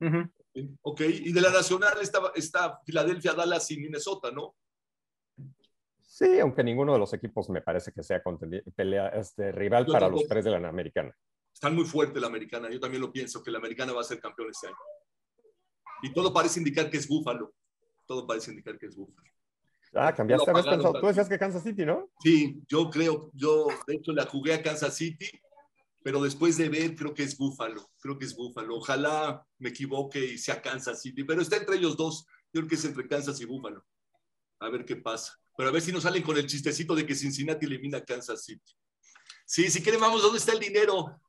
Uh 0.00 0.06
-huh. 0.06 0.30
Ok, 0.82 1.00
y 1.00 1.32
de 1.32 1.40
la 1.40 1.50
nacional 1.50 1.94
está, 2.00 2.20
está 2.34 2.80
Filadelfia, 2.84 3.32
Dallas 3.34 3.70
y 3.70 3.78
Minnesota, 3.78 4.30
¿no? 4.30 4.54
Sí, 6.00 6.38
aunque 6.38 6.62
ninguno 6.62 6.92
de 6.92 6.98
los 7.00 7.12
equipos 7.12 7.50
me 7.50 7.60
parece 7.60 7.90
que 7.90 8.04
sea 8.04 8.22
pelea, 8.76 9.08
este, 9.08 9.50
rival 9.50 9.84
Yo 9.84 9.92
para 9.92 10.08
los 10.08 10.24
tres 10.28 10.44
de 10.44 10.50
la 10.52 10.68
americana. 10.68 11.12
Están 11.52 11.74
muy 11.74 11.84
fuerte 11.84 12.20
la 12.20 12.28
americana. 12.28 12.70
Yo 12.70 12.78
también 12.78 13.00
lo 13.00 13.10
pienso, 13.10 13.42
que 13.42 13.50
la 13.50 13.58
americana 13.58 13.92
va 13.92 14.00
a 14.00 14.04
ser 14.04 14.20
campeón 14.20 14.50
este 14.50 14.68
año. 14.68 14.76
Y 16.02 16.12
todo 16.12 16.32
parece 16.32 16.60
indicar 16.60 16.88
que 16.88 16.98
es 16.98 17.08
Búfalo. 17.08 17.52
Todo 18.06 18.26
parece 18.26 18.50
indicar 18.52 18.78
que 18.78 18.86
es 18.86 18.94
Búfalo. 18.94 19.28
Ah, 19.94 20.12
cambiaste, 20.14 20.50
habías 20.50 20.66
pensado. 20.66 21.00
Tú 21.00 21.06
decías 21.06 21.28
que 21.28 21.38
Kansas 21.38 21.62
City, 21.62 21.84
¿no? 21.84 22.10
Sí, 22.22 22.60
yo 22.68 22.90
creo, 22.90 23.30
yo 23.34 23.68
de 23.86 23.94
hecho 23.94 24.12
la 24.12 24.26
jugué 24.26 24.54
a 24.54 24.62
Kansas 24.62 24.96
City, 24.96 25.30
pero 26.02 26.22
después 26.22 26.56
de 26.56 26.68
ver, 26.68 26.94
creo 26.94 27.14
que 27.14 27.22
es 27.22 27.36
Búfalo. 27.36 27.88
Creo 28.00 28.18
que 28.18 28.24
es 28.24 28.34
Búfalo. 28.34 28.76
Ojalá 28.76 29.46
me 29.58 29.70
equivoque 29.70 30.24
y 30.24 30.38
sea 30.38 30.60
Kansas 30.60 31.00
City, 31.00 31.24
pero 31.24 31.40
está 31.40 31.56
entre 31.56 31.76
ellos 31.76 31.96
dos. 31.96 32.26
Yo 32.52 32.60
creo 32.60 32.68
que 32.68 32.74
es 32.74 32.84
entre 32.84 33.08
Kansas 33.08 33.40
y 33.40 33.44
Búfalo. 33.44 33.84
A 34.60 34.68
ver 34.68 34.84
qué 34.84 34.96
pasa. 34.96 35.38
Pero 35.56 35.68
a 35.68 35.72
ver 35.72 35.82
si 35.82 35.92
nos 35.92 36.02
salen 36.02 36.22
con 36.22 36.36
el 36.36 36.46
chistecito 36.46 36.94
de 36.94 37.06
que 37.06 37.14
Cincinnati 37.14 37.66
elimina 37.66 37.98
a 37.98 38.04
Kansas 38.04 38.44
City. 38.44 38.72
Sí, 39.46 39.70
si 39.70 39.82
quieren, 39.82 40.00
vamos, 40.00 40.22
¿dónde 40.22 40.38
está 40.38 40.52
el 40.52 40.60
dinero? 40.60 41.20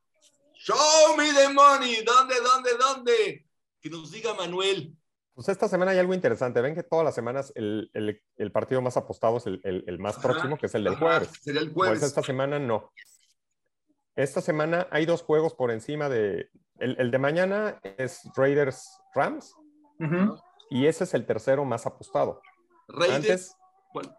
Show 0.54 1.16
me 1.16 1.32
the 1.32 1.48
money. 1.52 2.04
¿Dónde, 2.04 2.34
dónde, 2.40 2.70
dónde? 2.78 3.46
Que 3.80 3.90
nos 3.90 4.10
diga 4.10 4.34
Manuel. 4.34 4.94
Pues 5.36 5.50
esta 5.50 5.68
semana 5.68 5.90
hay 5.90 5.98
algo 5.98 6.14
interesante. 6.14 6.62
Ven 6.62 6.74
que 6.74 6.82
todas 6.82 7.04
las 7.04 7.14
semanas 7.14 7.52
el, 7.56 7.90
el, 7.92 8.22
el 8.38 8.52
partido 8.52 8.80
más 8.80 8.96
apostado 8.96 9.36
es 9.36 9.46
el, 9.46 9.60
el 9.64 9.98
más 9.98 10.14
Ajá, 10.16 10.28
próximo, 10.28 10.56
que 10.56 10.64
es 10.64 10.74
el 10.74 10.82
del 10.82 10.94
Ajá, 10.94 11.02
jueves. 11.04 11.30
Sería 11.42 11.60
el 11.60 11.72
Pues 11.74 12.02
esta 12.02 12.22
semana 12.22 12.58
no. 12.58 12.90
Esta 14.14 14.40
semana 14.40 14.88
hay 14.90 15.04
dos 15.04 15.20
juegos 15.22 15.52
por 15.52 15.70
encima 15.70 16.08
de. 16.08 16.48
El, 16.78 16.98
el 16.98 17.10
de 17.10 17.18
mañana 17.18 17.78
es 17.82 18.22
Raiders 18.34 18.98
Rams 19.14 19.54
Ujú. 20.00 20.40
y 20.70 20.86
ese 20.86 21.04
es 21.04 21.12
el 21.12 21.26
tercero 21.26 21.66
más 21.66 21.84
apostado. 21.84 22.40
Raiders, 22.88 23.16
Antes, 23.16 23.56
¿cuál? 23.92 24.16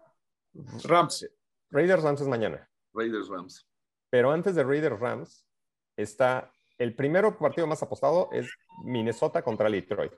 Rams. 0.84 1.28
Raiders 1.72 2.04
Rams 2.04 2.22
es 2.22 2.28
mañana. 2.28 2.70
Raiders 2.94 3.28
Rams. 3.28 3.68
Pero 4.12 4.32
antes 4.32 4.54
de 4.54 4.64
Raiders 4.64 5.00
Rams 5.00 5.48
está 5.96 6.52
el 6.78 6.96
primero 6.96 7.40
partido 7.40 7.66
más 7.66 7.82
apostado 7.82 8.30
es 8.32 8.48
Minnesota 8.84 9.42
contra 9.42 9.68
Detroit. 9.68 10.14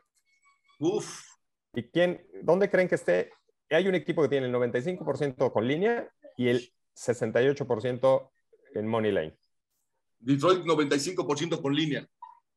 Uf, 0.80 1.30
¿Y 1.74 1.84
quién, 1.84 2.26
dónde 2.42 2.70
creen 2.70 2.88
que 2.88 2.96
esté? 2.96 3.32
Hay 3.70 3.88
un 3.88 3.96
equipo 3.96 4.22
que 4.24 4.30
tiene 4.30 4.48
el 4.48 4.54
95% 4.54 5.52
con 5.52 5.68
línea 5.68 6.10
y 6.36 6.48
el 6.50 6.74
68% 6.96 8.32
en 8.76 8.88
money 8.88 9.12
line. 9.12 9.38
Detroit 10.20 10.64
95% 10.66 11.62
con 11.62 11.76
línea. 11.76 12.08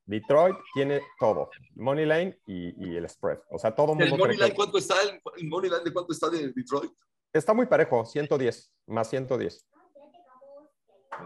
Detroit 0.04 0.56
tiene 0.74 1.00
todo, 1.20 1.50
money 1.76 2.04
line 2.06 2.38
y, 2.46 2.88
y 2.88 2.96
el 2.96 3.08
spread. 3.08 3.38
O 3.50 3.58
sea, 3.58 3.74
todo 3.74 3.92
el 3.92 4.02
¿El 4.02 4.11
mundo 4.11 4.24
money 4.24 4.37
line 4.37 4.54
cuánto 4.54 4.78
está? 4.78 5.00
¿El, 5.02 5.20
el 5.37 5.48
money 5.48 5.70
line 5.70 5.85
de 5.85 5.92
cuánto 5.92 6.12
está 6.12 6.28
de 6.28 6.52
Detroit? 6.52 6.92
está 7.32 7.54
muy 7.54 7.66
parejo, 7.66 8.04
110 8.04 8.72
más 8.87 9.08
110. 9.08 9.66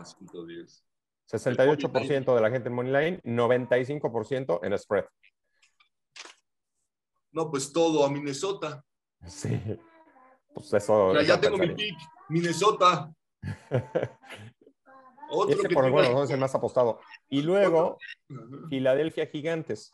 110. 0.02 0.84
68% 1.28 2.34
de 2.34 2.40
la 2.40 2.50
gente 2.50 2.68
en 2.68 2.74
money 2.74 2.92
line, 2.92 3.20
95% 3.24 4.60
en 4.62 4.78
spread. 4.78 5.04
No, 7.36 7.50
pues 7.50 7.70
todo 7.70 8.02
a 8.06 8.10
Minnesota. 8.10 8.82
Sí. 9.26 9.60
Pues 10.54 10.72
eso. 10.72 11.20
Ya, 11.20 11.38
tengo 11.38 11.58
mi 11.58 11.68
pick. 11.74 11.94
Minnesota. 12.30 13.12
Otro 15.28 15.50
Ese 15.54 15.68
que 15.68 15.74
por 15.74 15.84
tengo 15.84 15.98
alguna 15.98 16.02
ahí. 16.04 16.08
razón 16.08 16.24
es 16.24 16.30
el 16.30 16.40
más 16.40 16.54
apostado. 16.54 16.98
Y 17.28 17.42
luego. 17.42 17.98
Filadelfia 18.70 19.26
Gigantes. 19.26 19.92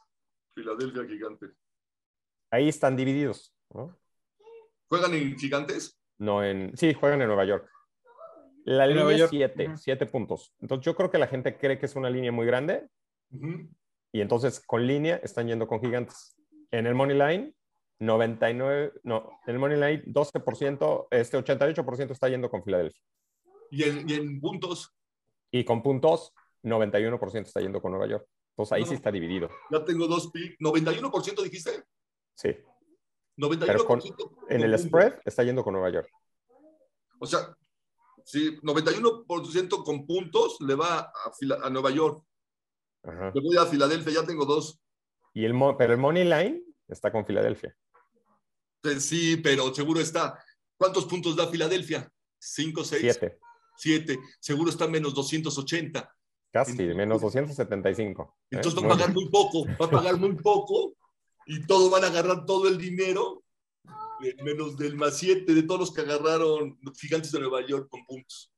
Filadelfia 0.54 1.04
Gigantes. 1.04 1.50
Ahí 2.52 2.68
están 2.68 2.94
divididos, 2.96 3.52
¿no? 3.74 3.98
¿Juegan 4.88 5.12
en 5.14 5.36
Gigantes? 5.36 5.98
No 6.18 6.44
en. 6.44 6.76
Sí, 6.76 6.94
juegan 6.94 7.22
en 7.22 7.26
Nueva 7.26 7.44
York. 7.44 7.68
La 8.64 8.84
En 8.84 8.90
línea 8.96 9.10
es 9.14 9.18
York. 9.18 9.30
7, 9.32 9.66
Ujú. 9.68 9.76
7 9.78 10.06
puntos. 10.06 10.54
Entonces 10.60 10.84
yo 10.84 10.94
creo 10.94 11.10
que 11.10 11.18
la 11.18 11.26
gente 11.26 11.58
cree 11.58 11.76
que 11.76 11.86
es 11.86 11.96
una 11.96 12.08
línea 12.08 12.30
muy 12.30 12.46
grande 12.46 12.88
y 14.12 14.20
entonces 14.20 14.60
con 14.64 14.86
línea 14.86 15.16
están 15.16 15.48
yendo 15.48 15.66
con 15.66 15.80
Gigantes. 15.80 16.36
En 16.72 16.86
el 16.86 16.94
Money 16.94 17.16
Line, 17.16 17.54
99, 18.00 18.94
no, 19.04 19.38
en 19.46 19.54
el 19.54 19.58
Money 19.60 19.76
Line 19.78 20.04
12%, 20.06 21.06
este 21.10 21.38
88% 21.38 22.10
está 22.10 22.28
yendo 22.28 22.50
con 22.50 22.64
Filadelfia. 22.64 23.00
¿Y 23.70 23.84
en, 23.84 24.08
y 24.08 24.14
en 24.14 24.40
puntos? 24.40 24.92
Y 25.52 25.64
con 25.64 25.82
puntos, 25.82 26.32
91% 26.64 27.46
está 27.46 27.60
yendo 27.60 27.80
con 27.80 27.92
Nueva 27.92 28.06
York. 28.08 28.26
Entonces 28.56 28.72
ahí 28.72 28.82
No. 28.82 28.88
sí 28.88 28.94
está 28.94 29.10
dividido. 29.12 29.48
Ya 29.70 29.84
tengo 29.84 30.06
dos 30.06 30.30
picks. 30.30 30.58
¿91% 30.58 31.42
dijiste? 31.42 31.84
Sí. 32.34 32.56
91% 33.38 33.66
Pero 33.66 33.84
con- 33.86 34.00
En 34.48 34.60
el 34.62 34.78
spread 34.78 35.20
está 35.24 35.42
yendo 35.44 35.62
con 35.62 35.72
Nueva 35.74 35.90
York. 35.90 36.08
O 37.18 37.26
sea, 37.26 37.54
sí, 38.24 38.58
91% 38.62 39.84
con 39.84 40.06
puntos 40.06 40.58
le 40.60 40.74
va 40.74 40.98
a, 41.00 41.66
a 41.66 41.70
Nueva 41.70 41.90
York. 41.90 42.24
Ajá. 43.04 43.30
Le 43.34 43.40
voy 43.40 43.56
a 43.56 43.64
Filadelfia, 43.66 44.12
ya 44.20 44.26
tengo 44.26 44.44
dos. 44.44 44.81
Y 45.34 45.44
el, 45.44 45.54
pero 45.78 45.92
el 45.92 45.98
Money 45.98 46.24
Line 46.24 46.62
está 46.88 47.10
con 47.10 47.24
Filadelfia. 47.24 47.76
Pues 48.80 49.04
sí, 49.04 49.36
pero 49.36 49.74
seguro 49.74 50.00
está. 50.00 50.42
¿Cuántos 50.76 51.06
puntos 51.06 51.36
da 51.36 51.46
Filadelfia? 51.48 52.10
¿Cinco, 52.38 52.84
seis? 52.84 53.02
7. 53.02 53.38
Siete. 53.76 54.18
Seguro 54.40 54.70
está 54.70 54.86
menos 54.88 55.14
280. 55.14 56.14
Casi, 56.52 56.72
Entonces- 56.72 56.96
menos 56.96 57.20
275. 57.22 58.36
¿eh? 58.50 58.56
Entonces 58.56 58.82
va 58.82 58.86
a 58.86 58.90
pagar 58.90 59.12
muy 59.12 59.28
poco. 59.30 59.64
Va 59.80 59.86
a 59.86 59.90
pagar 59.90 60.16
muy 60.18 60.34
poco 60.34 60.94
y 61.46 61.64
todos 61.66 61.90
van 61.90 62.04
a 62.04 62.08
agarrar 62.08 62.44
todo 62.44 62.68
el 62.68 62.76
dinero, 62.78 63.42
eh, 64.22 64.36
menos 64.42 64.76
del 64.76 64.96
más 64.96 65.16
siete 65.16 65.54
de 65.54 65.62
todos 65.62 65.80
los 65.80 65.92
que 65.92 66.02
agarraron 66.02 66.78
los 66.82 66.98
gigantes 66.98 67.32
de 67.32 67.40
Nueva 67.40 67.64
York 67.66 67.88
con 67.88 68.04
puntos. 68.04 68.52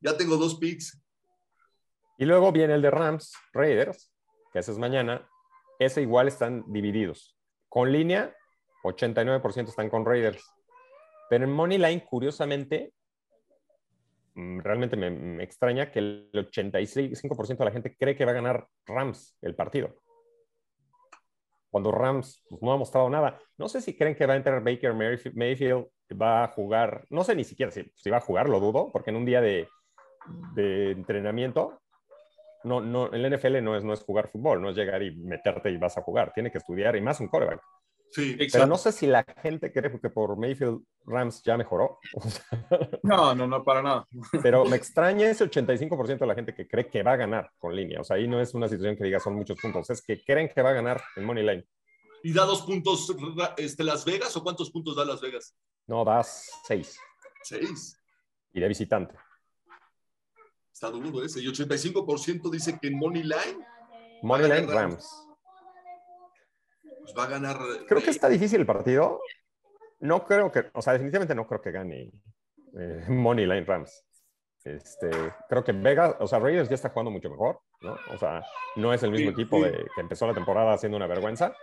Ya 0.00 0.16
tengo 0.16 0.36
dos 0.36 0.56
picks. 0.56 0.98
Y 2.18 2.24
luego 2.24 2.52
viene 2.52 2.74
el 2.74 2.82
de 2.82 2.90
Rams, 2.90 3.32
Raiders, 3.52 4.10
que 4.52 4.58
ese 4.58 4.72
es 4.72 4.78
mañana. 4.78 5.26
Ese 5.80 6.02
igual 6.02 6.28
están 6.28 6.62
divididos. 6.66 7.38
Con 7.70 7.90
línea, 7.90 8.36
89% 8.84 9.70
están 9.70 9.88
con 9.88 10.04
Raiders. 10.04 10.44
Pero 11.30 11.44
en 11.46 11.52
Money 11.52 11.78
Line, 11.78 12.04
curiosamente, 12.04 12.92
mm, 14.34 14.58
realmente 14.60 14.96
me, 14.96 15.42
extraña 15.42 15.90
que 15.90 16.00
el 16.00 16.30
85% 16.34 17.64
de 17.64 17.64
la 17.64 17.72
gente 17.72 17.96
cree 17.96 18.14
que 18.14 18.26
va 18.26 18.32
a 18.32 18.34
ganar 18.34 18.68
Rams 18.84 19.38
el 19.40 19.54
partido. 19.54 20.02
Cuando 21.70 21.92
Rams 21.92 22.44
pues, 22.50 22.60
no 22.60 22.72
ha 22.72 22.76
mostrado 22.76 23.08
nada. 23.08 23.40
No 23.56 23.66
sé 23.70 23.80
si 23.80 23.96
creen 23.96 24.14
que 24.14 24.26
va 24.26 24.34
a 24.34 24.36
entrar 24.36 24.62
Baker 24.62 24.92
Mayfield, 24.92 25.88
va 26.20 26.44
a 26.44 26.48
jugar, 26.48 27.06
no 27.08 27.24
sé 27.24 27.34
ni 27.34 27.44
siquiera 27.44 27.72
si, 27.72 28.10
va 28.10 28.18
a 28.18 28.20
jugar, 28.20 28.50
lo 28.50 28.60
dudo, 28.60 28.90
porque 28.92 29.08
en 29.08 29.16
un 29.16 29.24
día 29.24 29.40
de 29.40 29.66
entrenamiento 30.90 31.79
no, 32.64 32.80
no, 32.80 33.10
el 33.12 33.30
NFL 33.36 33.62
no 33.62 33.76
es, 33.76 33.84
no 33.84 33.92
es 33.92 34.00
jugar 34.02 34.28
fútbol, 34.30 34.60
no 34.60 34.70
es 34.70 34.76
llegar 34.76 35.02
y 35.02 35.14
meterte 35.16 35.70
y 35.70 35.76
vas 35.78 35.96
a 35.98 36.02
jugar, 36.02 36.32
tiene 36.32 36.50
que 36.50 36.58
estudiar 36.58 36.96
y 36.96 37.00
más 37.00 37.20
un 37.20 37.28
coreback. 37.28 37.60
Sí. 38.12 38.32
Pero 38.32 38.42
Exacto. 38.44 38.66
no 38.66 38.76
sé 38.76 38.90
si 38.90 39.06
la 39.06 39.22
gente 39.40 39.72
cree 39.72 40.00
que 40.00 40.10
por 40.10 40.36
Mayfield 40.36 40.80
Rams 41.06 41.42
ya 41.44 41.56
mejoró, 41.56 42.00
O 42.14 42.20
sea, 42.28 42.44
No, 43.04 43.34
no, 43.36 43.46
no, 43.46 43.62
para 43.62 43.82
nada. 43.82 44.06
pero 44.42 44.64
me 44.64 44.76
extraña 44.76 45.30
ese 45.30 45.44
85% 45.48 46.18
de 46.18 46.26
la 46.26 46.34
gente 46.34 46.52
que 46.54 46.66
cree 46.66 46.88
que 46.88 47.02
va 47.04 47.12
a 47.12 47.16
ganar 47.16 47.50
con 47.58 47.74
línea. 47.74 48.00
O 48.00 48.04
sea, 48.04 48.16
ahí 48.16 48.26
no 48.26 48.40
es 48.40 48.52
una 48.54 48.66
situación 48.68 48.96
que 48.96 49.04
diga 49.04 49.20
son 49.20 49.34
muchos 49.34 49.58
puntos, 49.60 49.88
es 49.90 50.02
que 50.02 50.22
creen 50.24 50.48
que 50.52 50.60
va 50.60 50.70
a 50.70 50.74
ganar 50.74 51.00
en 51.16 51.24
Money 51.24 51.44
Line. 51.44 51.64
¿Y 52.22 52.32
da 52.34 52.44
dos 52.44 52.62
puntos 52.62 53.14
este, 53.56 53.84
Las 53.84 54.04
Vegas 54.04 54.36
o 54.36 54.42
cuántos 54.42 54.70
puntos 54.70 54.96
da 54.96 55.04
Las 55.04 55.20
Vegas? 55.20 55.56
No, 55.86 56.04
das 56.04 56.50
6 56.66 56.98
Seis. 57.42 57.96
y 58.52 58.60
de 58.60 58.68
visitante. 58.68 59.14
Está 60.80 60.90
duro 60.90 61.22
ese. 61.22 61.40
Y 61.42 61.46
85% 61.46 62.50
dice 62.50 62.78
que 62.80 62.88
en 62.88 62.96
Money 62.98 63.22
Line 63.24 63.66
Money 64.22 64.48
Va 64.48 64.54
a 64.54 64.58
Line 64.60 64.66
ganar 64.66 64.82
Rams. 64.84 65.26
pues, 67.00 67.14
va 67.18 67.24
a 67.24 67.26
ganar. 67.26 67.58
Creo 67.86 68.02
que 68.02 68.08
está 68.08 68.30
difícil 68.30 68.60
el 68.60 68.66
partido. 68.66 69.20
No 70.00 70.24
creo 70.24 70.50
que, 70.50 70.70
o 70.72 70.80
sea, 70.80 70.94
definitivamente 70.94 71.34
no 71.34 71.46
creo 71.46 71.60
que 71.60 71.70
gane 71.70 72.10
eh, 72.78 73.04
Money 73.10 73.44
Line 73.44 73.64
Rams. 73.66 74.06
Este, 74.64 75.10
creo 75.50 75.62
que 75.64 75.72
Vegas, 75.72 76.16
o 76.18 76.26
sea, 76.26 76.38
Raiders 76.38 76.70
ya 76.70 76.76
está 76.76 76.88
jugando 76.88 77.10
mucho 77.10 77.28
mejor, 77.28 77.60
¿no? 77.82 77.96
O 78.14 78.18
sea, 78.18 78.42
no 78.76 78.94
es 78.94 79.02
el 79.02 79.10
mismo 79.10 79.28
Sí, 79.28 79.32
equipo 79.34 79.56
sí. 79.58 79.64
de, 79.64 79.72
que 79.94 80.00
empezó 80.00 80.26
la 80.26 80.34
temporada 80.34 80.72
haciendo 80.72 80.96
una 80.96 81.06
vergüenza. 81.06 81.54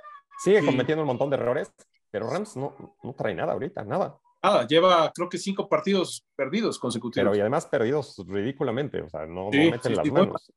Sigue 0.43 0.59
Sí. 0.59 0.65
cometiendo 0.67 1.01
un 1.01 1.07
montón 1.07 1.31
de 1.31 1.37
errores, 1.37 1.73
pero 2.11 2.29
Rams 2.29 2.55
no, 2.55 2.95
no 3.01 3.13
trae 3.15 3.33
nada 3.33 3.53
ahorita, 3.53 3.83
nada. 3.83 4.19
Nada, 4.47 4.65
lleva 4.67 5.11
creo 5.13 5.27
que 5.27 5.37
cinco 5.37 5.67
partidos 5.67 6.25
perdidos 6.35 6.77
Pero 6.77 6.81
consecutivos. 6.81 7.37
y 7.37 7.41
además 7.41 7.65
perdidos 7.65 8.15
ridículamente, 8.25 9.01
o 9.01 9.09
sea, 9.09 9.25
no, 9.25 9.45
no 9.45 9.51
Sí, 9.51 9.57
meten 9.71 9.91
sí, 9.91 9.95
las 9.95 10.05
sí, 10.05 10.11
muy 10.11 10.21
manos. 10.21 10.53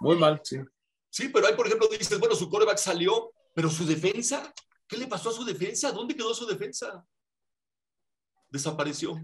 Muy 0.00 0.16
mal, 0.16 0.40
sí. 0.42 0.56
Sí, 1.10 1.28
pero 1.28 1.46
ahí, 1.46 1.54
por 1.54 1.66
ejemplo, 1.66 1.86
dices, 1.88 2.18
bueno, 2.18 2.34
su 2.34 2.48
coreback 2.50 2.78
salió, 2.78 3.32
pero 3.54 3.70
su 3.70 3.86
defensa, 3.86 4.52
¿qué 4.88 4.96
le 4.96 5.06
pasó 5.06 5.30
a 5.30 5.32
su 5.32 5.44
defensa? 5.44 5.92
¿Dónde 5.92 6.16
quedó 6.16 6.34
su 6.34 6.46
defensa? 6.46 7.04
Desapareció. 8.50 9.14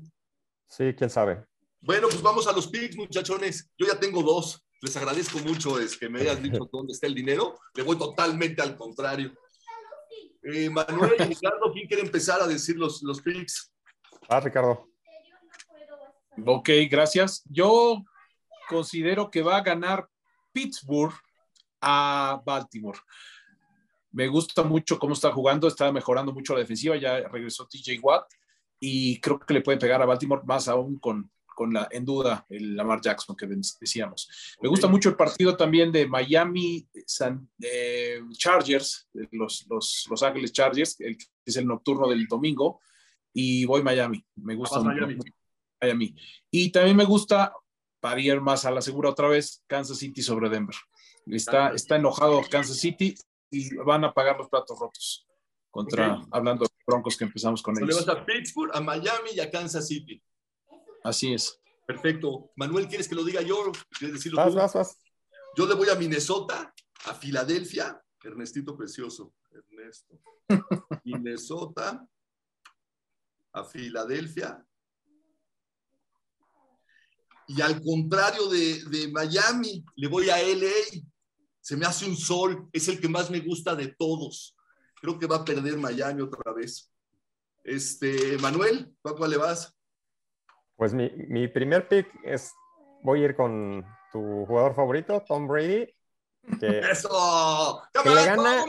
Sí, 0.68 0.94
quién 0.96 1.10
sabe. 1.10 1.44
Bueno, 1.80 2.08
pues 2.08 2.22
vamos 2.22 2.46
a 2.46 2.52
los 2.52 2.68
picks, 2.68 2.96
muchachones. 2.96 3.68
Yo 3.76 3.86
ya 3.86 3.98
tengo 3.98 4.22
dos. 4.22 4.64
Les 4.80 4.96
agradezco 4.96 5.38
mucho 5.40 5.78
es 5.80 5.96
que 5.96 6.08
me 6.08 6.20
hayas 6.20 6.42
dicho 6.42 6.68
dónde 6.72 6.92
está 6.92 7.06
el 7.06 7.14
dinero. 7.14 7.58
Le 7.74 7.82
voy 7.82 7.98
totalmente 7.98 8.62
al 8.62 8.76
contrario. 8.76 9.32
Eh, 10.42 10.68
Manuel 10.70 11.14
y 11.18 11.22
Ricardo, 11.24 11.72
¿quién 11.72 11.86
quiere 11.88 12.02
empezar 12.02 12.40
a 12.40 12.46
decir 12.46 12.76
los, 12.76 13.02
los 13.02 13.20
picks? 13.20 13.73
Ah, 14.28 14.40
Ricardo. 14.40 14.88
Ok, 16.44 16.70
gracias. 16.90 17.42
Yo 17.48 18.02
considero 18.68 19.30
que 19.30 19.42
va 19.42 19.58
a 19.58 19.62
ganar 19.62 20.08
Pittsburgh 20.52 21.14
a 21.80 22.40
Baltimore. 22.44 22.98
Me 24.12 24.28
gusta 24.28 24.62
mucho 24.62 24.98
cómo 24.98 25.14
está 25.14 25.32
jugando, 25.32 25.68
está 25.68 25.90
mejorando 25.92 26.32
mucho 26.32 26.54
la 26.54 26.60
defensiva, 26.60 26.96
ya 26.96 27.28
regresó 27.28 27.66
TJ 27.66 27.98
Watt 28.00 28.24
y 28.80 29.20
creo 29.20 29.38
que 29.38 29.54
le 29.54 29.60
puede 29.60 29.78
pegar 29.78 30.00
a 30.00 30.06
Baltimore 30.06 30.42
más 30.44 30.68
aún 30.68 30.98
con, 30.98 31.30
con 31.46 31.72
la 31.72 31.88
en 31.90 32.04
duda 32.04 32.46
el 32.48 32.76
Lamar 32.76 33.00
Jackson 33.00 33.36
que 33.36 33.46
decíamos. 33.80 34.56
Me 34.62 34.68
gusta 34.68 34.86
mucho 34.86 35.08
el 35.08 35.16
partido 35.16 35.56
también 35.56 35.90
de 35.90 36.06
Miami 36.06 36.86
San, 37.06 37.48
eh, 37.60 38.20
Chargers, 38.32 39.08
los, 39.32 39.66
los, 39.68 40.06
los 40.08 40.22
Ángeles 40.22 40.52
Chargers, 40.52 41.00
el, 41.00 41.16
que 41.16 41.26
es 41.44 41.56
el 41.56 41.66
nocturno 41.66 42.08
del 42.08 42.26
domingo, 42.26 42.80
y 43.34 43.64
voy 43.66 43.82
Miami. 43.82 44.24
Me 44.36 44.54
gusta 44.54 44.78
mucho. 44.78 44.94
Miami. 45.06 45.18
Miami. 45.82 46.14
Y 46.50 46.70
también 46.72 46.96
me 46.96 47.04
gusta 47.04 47.52
para 48.00 48.20
ir 48.20 48.40
más 48.40 48.64
a 48.64 48.70
la 48.70 48.80
segura 48.80 49.10
otra 49.10 49.28
vez, 49.28 49.62
Kansas 49.66 49.98
City 49.98 50.22
sobre 50.22 50.48
Denver. 50.48 50.76
Está, 51.26 51.70
está 51.70 51.96
enojado 51.96 52.40
Kansas 52.50 52.76
City 52.78 53.14
y 53.50 53.74
van 53.76 54.04
a 54.04 54.12
pagar 54.12 54.38
los 54.38 54.48
platos 54.48 54.78
rotos. 54.78 55.26
Contra, 55.70 56.22
hablando 56.30 56.64
de 56.64 56.70
Broncos 56.86 57.16
que 57.16 57.24
empezamos 57.24 57.60
con 57.60 57.74
Le 57.74 57.82
ellos. 57.84 58.06
vas 58.06 58.16
a 58.16 58.24
Pittsburgh, 58.24 58.70
a 58.72 58.80
Miami 58.80 59.30
y 59.34 59.40
a 59.40 59.50
Kansas 59.50 59.88
City. 59.88 60.22
Así 61.02 61.34
es. 61.34 61.60
Perfecto. 61.86 62.52
Manuel, 62.56 62.86
¿quieres 62.86 63.08
que 63.08 63.14
lo 63.16 63.24
diga 63.24 63.42
yo? 63.42 63.72
¿Quieres 63.98 64.14
decirlo 64.16 64.36
Vas, 64.38 64.52
tú? 64.52 64.56
vas, 64.58 64.72
vas. 64.74 64.98
Yo 65.56 65.66
le 65.66 65.74
voy 65.74 65.88
a 65.88 65.96
Minnesota, 65.96 66.72
a 67.06 67.14
Filadelfia, 67.14 68.00
Ernestito 68.22 68.76
Precioso, 68.76 69.34
Ernesto. 69.50 70.20
Minnesota, 71.04 72.06
a 73.54 73.64
Filadelfia. 73.64 74.62
Y 77.46 77.60
al 77.60 77.80
contrario 77.82 78.48
de, 78.48 78.84
de 78.84 79.08
Miami, 79.08 79.84
le 79.96 80.08
voy 80.08 80.28
a 80.28 80.40
LA. 80.40 81.02
Se 81.60 81.76
me 81.76 81.86
hace 81.86 82.06
un 82.06 82.16
sol, 82.16 82.68
es 82.72 82.88
el 82.88 83.00
que 83.00 83.08
más 83.08 83.30
me 83.30 83.40
gusta 83.40 83.74
de 83.74 83.94
todos. 83.98 84.56
Creo 85.00 85.18
que 85.18 85.26
va 85.26 85.36
a 85.36 85.44
perder 85.44 85.76
Miami 85.78 86.22
otra 86.22 86.52
vez. 86.52 86.90
Este, 87.62 88.36
Manuel, 88.38 88.94
¿a 89.04 89.12
cuál 89.12 89.30
le 89.30 89.36
vas? 89.38 89.74
Pues 90.76 90.92
mi, 90.92 91.10
mi 91.28 91.48
primer 91.48 91.88
pick 91.88 92.08
es, 92.24 92.52
voy 93.02 93.22
a 93.22 93.24
ir 93.26 93.36
con 93.36 93.84
tu 94.12 94.44
jugador 94.46 94.74
favorito, 94.74 95.22
Tom 95.26 95.46
Brady, 95.46 95.86
que 96.60 96.78
¡Eso! 96.90 97.82
Que 97.92 98.10
le 98.10 98.26
gana-. 98.26 98.64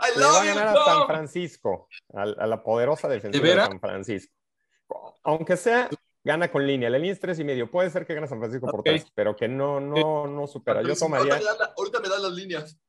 I 0.00 0.18
le 0.18 0.24
va 0.24 0.28
love 0.32 0.36
a 0.40 0.44
you, 0.44 0.54
ganar 0.54 0.68
a 0.76 0.84
San. 0.84 1.06
Francisco, 1.06 1.88
a, 2.14 2.22
a 2.22 2.46
la 2.46 2.62
poderosa 2.62 3.08
defensiva 3.08 3.44
¿De? 3.46 3.54
San 3.56 3.80
Francisco. 3.80 4.32
Aunque 5.22 5.56
sea, 5.56 5.88
gana 6.24 6.50
con 6.50 6.66
línea. 6.66 6.90
La 6.90 6.98
línea 6.98 7.12
es 7.12 7.20
tres 7.20 7.38
y 7.38 7.44
medio. 7.44 7.70
Puede 7.70 7.90
ser 7.90 8.06
que 8.06 8.14
gane 8.14 8.26
San 8.26 8.38
Francisco 8.38 8.66
por 8.66 8.82
tres, 8.82 9.06
pero 9.14 9.36
que 9.36 9.48
no, 9.48 9.80
no, 9.80 10.26
no 10.26 10.46
supera. 10.46 10.82
Yo 10.82 10.96
tomaría 10.96 11.34
Ahorita 11.34 11.38
me, 11.52 11.58
dan 11.58 11.58
la- 11.68 11.74
ahorita 11.76 12.00
me 12.00 12.08
dan 12.08 12.22
las 12.22 12.32
líneas. 12.32 12.80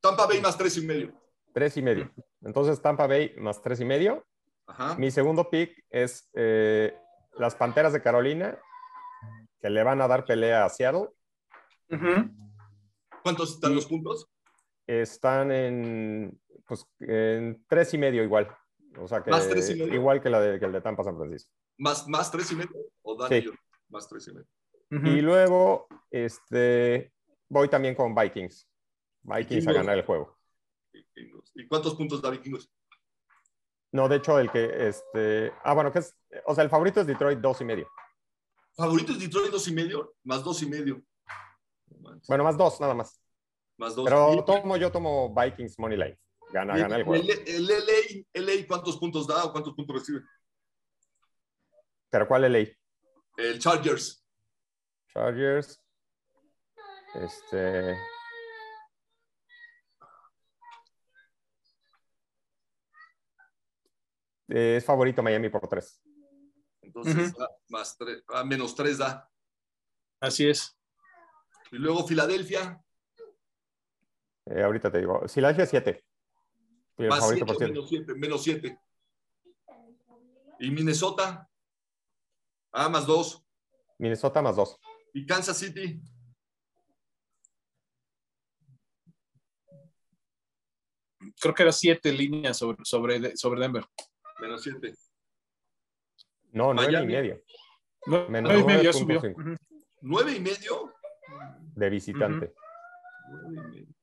Tampa 0.00 0.26
Bay 0.26 0.40
más 0.40 0.56
tres 0.56 0.76
y 0.76 0.86
medio. 0.86 1.12
tres 1.52 1.76
y 1.76 1.82
medio. 1.82 2.10
Entonces, 2.42 2.80
Tampa 2.80 3.06
Bay 3.06 3.34
más 3.38 3.60
tres 3.62 3.80
y 3.80 3.84
medio. 3.84 4.24
Ajá. 4.66 4.94
Mi 4.96 5.10
segundo 5.10 5.48
pick 5.50 5.84
es 5.90 6.28
eh, 6.34 6.96
las 7.38 7.54
Panteras 7.54 7.92
de 7.92 8.02
Carolina, 8.02 8.58
que 9.60 9.70
le 9.70 9.82
van 9.82 10.00
a 10.00 10.08
dar 10.08 10.24
pelea 10.24 10.64
a 10.64 10.68
Seattle. 10.68 11.08
¿Cuántos 13.22 13.54
están 13.54 13.74
los 13.74 13.86
puntos? 13.86 14.28
Están 14.86 15.50
en, 15.50 16.40
pues, 16.66 16.86
en 17.00 17.64
tres 17.68 17.92
y 17.94 17.98
medio 17.98 18.22
igual. 18.22 18.48
O 18.98 19.06
sea 19.06 19.22
que 19.22 19.30
¿Más 19.30 19.48
tres 19.48 19.68
y 19.70 19.74
medio? 19.74 19.94
igual 19.94 20.22
que, 20.22 20.30
la 20.30 20.40
de, 20.40 20.58
que 20.58 20.64
el 20.64 20.72
de 20.72 20.80
Tampa 20.80 21.02
San 21.04 21.16
Francisco. 21.16 21.52
¿Más, 21.78 22.08
más 22.08 22.30
tres 22.30 22.50
y 22.52 22.56
medio? 22.56 22.70
¿O 23.02 23.26
Sí. 23.28 23.44
Más 23.88 24.08
tres 24.08 24.28
y 24.28 24.32
medio. 24.32 24.48
Y 24.90 25.20
luego 25.20 25.88
este, 26.10 27.12
voy 27.48 27.68
también 27.68 27.94
con 27.94 28.14
Vikings. 28.14 28.68
Vikings 29.22 29.66
a 29.66 29.72
ganar 29.72 29.98
el 29.98 30.04
juego. 30.04 30.38
Vikingos. 30.92 31.52
¿Y 31.54 31.66
cuántos 31.66 31.94
puntos 31.94 32.22
da 32.22 32.30
Vikingos? 32.30 32.70
No, 33.92 34.08
de 34.08 34.16
hecho, 34.16 34.38
el 34.38 34.50
que, 34.50 34.88
este, 34.88 35.52
ah, 35.64 35.74
bueno, 35.74 35.90
que 35.92 36.00
es, 36.00 36.14
o 36.44 36.54
sea, 36.54 36.64
el 36.64 36.70
favorito 36.70 37.00
es 37.00 37.06
Detroit 37.06 37.38
dos 37.38 37.60
y 37.60 37.64
medio. 37.64 37.88
¿Favoritos 38.76 39.18
Detroit 39.18 39.50
dos 39.50 39.66
y 39.68 39.72
medio? 39.74 40.14
Más 40.24 40.44
dos 40.44 40.62
y 40.62 40.68
medio. 40.68 41.02
Bueno, 42.28 42.44
más 42.44 42.56
dos, 42.56 42.80
nada 42.80 42.94
más. 42.94 43.20
Más 43.78 43.94
dos. 43.94 44.04
Pero 44.04 44.44
tomo, 44.44 44.76
yo 44.76 44.90
tomo 44.90 45.34
Vikings 45.34 45.78
Money 45.78 45.96
Line. 45.96 46.18
Gana, 46.52 46.76
gana 46.76 46.96
el 46.96 47.04
juego. 47.04 47.24
el, 47.24 47.48
el 47.48 47.66
LA, 47.66 48.24
LA, 48.34 48.66
¿cuántos 48.66 48.96
puntos 48.98 49.26
da 49.26 49.44
o 49.44 49.52
cuántos 49.52 49.74
puntos 49.74 49.96
recibe? 49.96 50.20
Pero 52.10 52.28
¿cuál 52.28 52.50
ley? 52.50 52.72
El 53.36 53.58
Chargers. 53.58 54.24
Chargers. 55.12 55.82
Este. 57.14 57.96
Es 64.48 64.84
favorito 64.84 65.22
Miami 65.22 65.48
por 65.48 65.66
tres. 65.68 66.00
Entonces, 66.80 67.36
da 67.36 67.48
más 67.68 67.96
tres, 67.98 68.22
ah, 68.28 68.44
menos 68.44 68.74
tres 68.74 68.98
da. 68.98 69.28
Así 70.20 70.48
es. 70.48 70.78
Y 71.72 71.76
luego 71.76 72.06
Filadelfia, 72.06 72.80
Eh, 74.46 74.62
ahorita 74.62 74.90
te 74.90 74.98
digo. 74.98 75.26
Filadelfia 75.28 75.66
7. 75.66 76.04
El 76.98 77.08
más 77.08 77.20
favorito 77.20 77.46
siete, 77.46 77.52
por 77.52 77.56
7. 77.56 77.72
menos 77.72 77.88
siete, 77.88 78.14
menos 78.14 78.42
siete. 78.42 78.80
Y 80.58 80.70
Minnesota, 80.70 81.48
ah, 82.72 82.88
más 82.88 83.06
dos. 83.06 83.44
Minnesota 83.98 84.40
más 84.40 84.56
2. 84.56 84.78
Y 85.14 85.26
Kansas 85.26 85.58
City, 85.58 86.00
Creo 91.40 91.54
que 91.54 91.62
era 91.62 91.72
siete 91.72 92.12
líneas 92.12 92.56
sobre, 92.56 92.82
sobre, 92.84 93.36
sobre 93.36 93.60
Denver. 93.60 93.84
menos 94.40 94.62
siete. 94.62 94.94
No, 96.52 96.72
9 96.72 97.02
y 97.02 97.06
medio. 97.06 97.42
No, 98.06 98.28
Menos 98.28 98.52
nueve 98.52 98.60
y 98.60 98.64
medio, 98.64 98.82
ya 98.82 98.98
9.5. 98.98 99.34
subió. 99.34 99.56
¿Nueve 100.00 100.32
y 100.32 100.40
medio? 100.40 100.94
De 101.74 101.90
visitante. 101.90 102.54
Nueve 103.28 103.48
y 103.48 103.70
medio. 103.70 103.95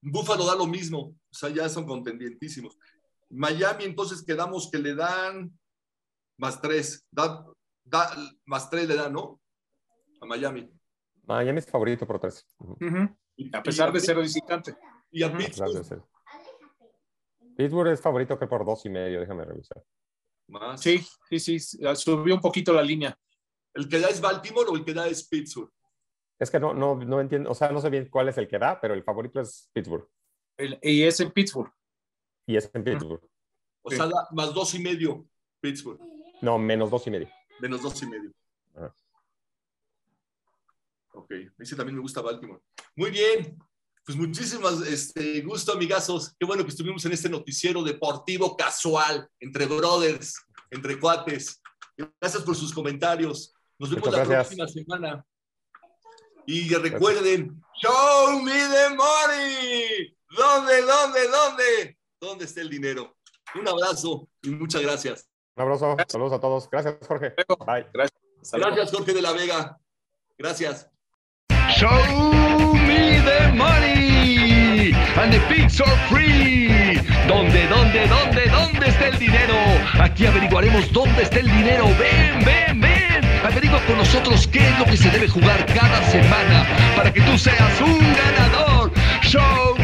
Búfalo 0.00 0.46
da 0.46 0.54
lo 0.54 0.66
mismo, 0.66 0.98
o 1.00 1.34
sea, 1.34 1.48
ya 1.50 1.68
son 1.68 1.84
contendientísimos. 1.86 2.78
Miami, 3.30 3.84
entonces 3.84 4.24
quedamos 4.24 4.70
que 4.70 4.78
le 4.78 4.94
dan 4.94 5.58
más 6.38 6.60
tres, 6.60 7.06
da, 7.10 7.44
da- 7.84 8.14
más 8.44 8.70
tres 8.70 8.88
le 8.88 8.94
dan, 8.94 9.12
¿no? 9.12 9.40
A 10.20 10.26
Miami. 10.26 10.70
Miami 11.24 11.58
es 11.58 11.66
favorito 11.66 12.06
por 12.06 12.18
3. 12.20 12.46
Ujú. 12.58 13.16
A 13.52 13.62
pesar 13.62 13.92
de 13.92 14.00
ser 14.00 14.16
visitante. 14.18 14.74
Y 15.10 15.22
a. 15.22 15.36
Pittsburgh, 15.36 16.02
Pittsburgh 17.56 17.92
es 17.92 18.00
favorito 18.00 18.38
que 18.38 18.46
por 18.46 18.64
2 18.64 18.86
y 18.86 18.88
medio. 18.90 19.20
Déjame 19.20 19.44
revisar. 19.44 19.82
más. 20.48 20.80
Sí, 20.80 21.04
sí, 21.28 21.38
sí. 21.38 21.58
Subió 21.94 22.34
un 22.34 22.40
poquito 22.40 22.72
la 22.72 22.82
línea. 22.82 23.18
¿El 23.74 23.88
que 23.88 24.00
da 24.00 24.08
es 24.08 24.20
Baltimore 24.20 24.68
o 24.70 24.76
el 24.76 24.84
que 24.84 24.94
da 24.94 25.06
es 25.06 25.28
Pittsburgh? 25.28 25.70
Es 26.38 26.50
que 26.50 26.60
no, 26.60 26.72
no, 26.74 26.94
no 26.96 27.20
entiendo. 27.20 27.50
O 27.50 27.54
sea, 27.54 27.70
no 27.70 27.80
sé 27.80 27.90
bien 27.90 28.08
cuál 28.08 28.28
es 28.28 28.38
el 28.38 28.46
que 28.48 28.58
da, 28.58 28.80
pero 28.80 28.94
el 28.94 29.02
favorito 29.02 29.40
es 29.40 29.68
Pittsburgh. 29.72 30.08
El- 30.56 30.78
y 30.82 31.02
es 31.02 31.18
en 31.20 31.30
Pittsburgh. 31.32 31.72
Y 32.46 32.56
es 32.56 32.70
en 32.72 32.84
Pittsburgh. 32.84 33.20
O 33.82 33.90
Sí. 33.90 33.96
sea, 33.96 34.06
da 34.06 34.28
más 34.32 34.52
dos 34.54 34.74
y 34.74 34.78
medio 34.80 35.26
Pittsburgh, 35.60 36.00
No, 36.40 36.58
menos 36.58 36.90
2 36.90 37.06
y 37.06 37.10
medio. 37.10 37.28
menos 37.60 37.82
dos 37.82 38.00
y 38.02 38.06
medio. 38.06 38.32
Ajá. 38.74 38.94
Ok, 41.12 41.32
ese 41.58 41.74
también 41.76 41.96
me 41.96 42.02
gusta 42.02 42.20
Baltimore. 42.20 42.60
Muy 42.94 43.10
bien, 43.10 43.58
pues 44.04 44.16
muchísimas 44.16 44.80
este, 44.82 45.40
gusto, 45.42 45.72
amigazos. 45.72 46.34
Qué 46.38 46.46
bueno 46.46 46.62
que 46.62 46.70
estuvimos 46.70 47.04
en 47.04 47.12
este 47.12 47.28
noticiero 47.28 47.82
deportivo 47.82 48.56
casual, 48.56 49.28
entre 49.40 49.66
brothers, 49.66 50.34
entre 50.70 50.98
cuates. 51.00 51.60
Gracias 52.20 52.42
por 52.44 52.54
sus 52.54 52.72
comentarios. 52.72 53.52
Nos 53.78 53.90
vemos 53.90 54.06
Muchas 54.06 54.28
la 54.28 54.34
gracias. 54.34 54.56
próxima 54.56 54.68
semana. 54.84 55.26
Y 56.50 56.74
recuerden, 56.74 57.62
show 57.82 58.40
me 58.42 58.52
the 58.52 58.88
money. 58.96 60.16
¿Dónde, 60.30 60.80
dónde, 60.80 61.28
dónde? 61.28 61.98
¿Dónde 62.18 62.44
está 62.46 62.62
el 62.62 62.70
dinero? 62.70 63.14
Un 63.54 63.68
abrazo 63.68 64.26
y 64.40 64.48
muchas 64.48 64.80
gracias. 64.80 65.28
Un 65.56 65.64
abrazo. 65.64 65.94
Saludos 66.08 66.32
a 66.32 66.40
todos. 66.40 66.70
Gracias, 66.70 66.96
Jorge. 67.06 67.34
Bye. 67.66 67.86
Luego. 67.92 68.10
Gracias, 68.50 68.90
Jorge 68.90 69.12
de 69.12 69.20
la 69.20 69.32
Vega. 69.32 69.78
Gracias. 70.38 70.88
Show 71.76 72.72
me 72.72 73.20
the 73.20 73.52
money 73.54 74.94
and 75.20 75.30
the 75.30 75.40
pigs 75.54 75.82
are 75.82 76.08
free. 76.08 76.96
¿Dónde, 77.28 77.66
dónde, 77.68 78.08
dónde, 78.08 78.48
dónde 78.48 78.88
está 78.88 79.08
el 79.08 79.18
dinero? 79.18 79.54
Aquí 80.00 80.24
averiguaremos 80.24 80.90
dónde 80.94 81.24
está 81.24 81.40
el 81.40 81.46
dinero. 81.46 81.84
Ven, 81.98 82.42
ven, 82.42 82.80
ven. 82.80 83.07
Averigua 83.44 83.80
con 83.86 83.96
nosotros 83.96 84.48
qué 84.48 84.58
es 84.58 84.78
lo 84.78 84.84
que 84.84 84.96
se 84.96 85.10
debe 85.10 85.28
jugar 85.28 85.64
cada 85.66 86.02
semana 86.10 86.66
para 86.96 87.12
que 87.12 87.20
tú 87.20 87.38
seas 87.38 87.80
un 87.80 87.98
ganador. 88.14 88.92
Show 89.22 89.76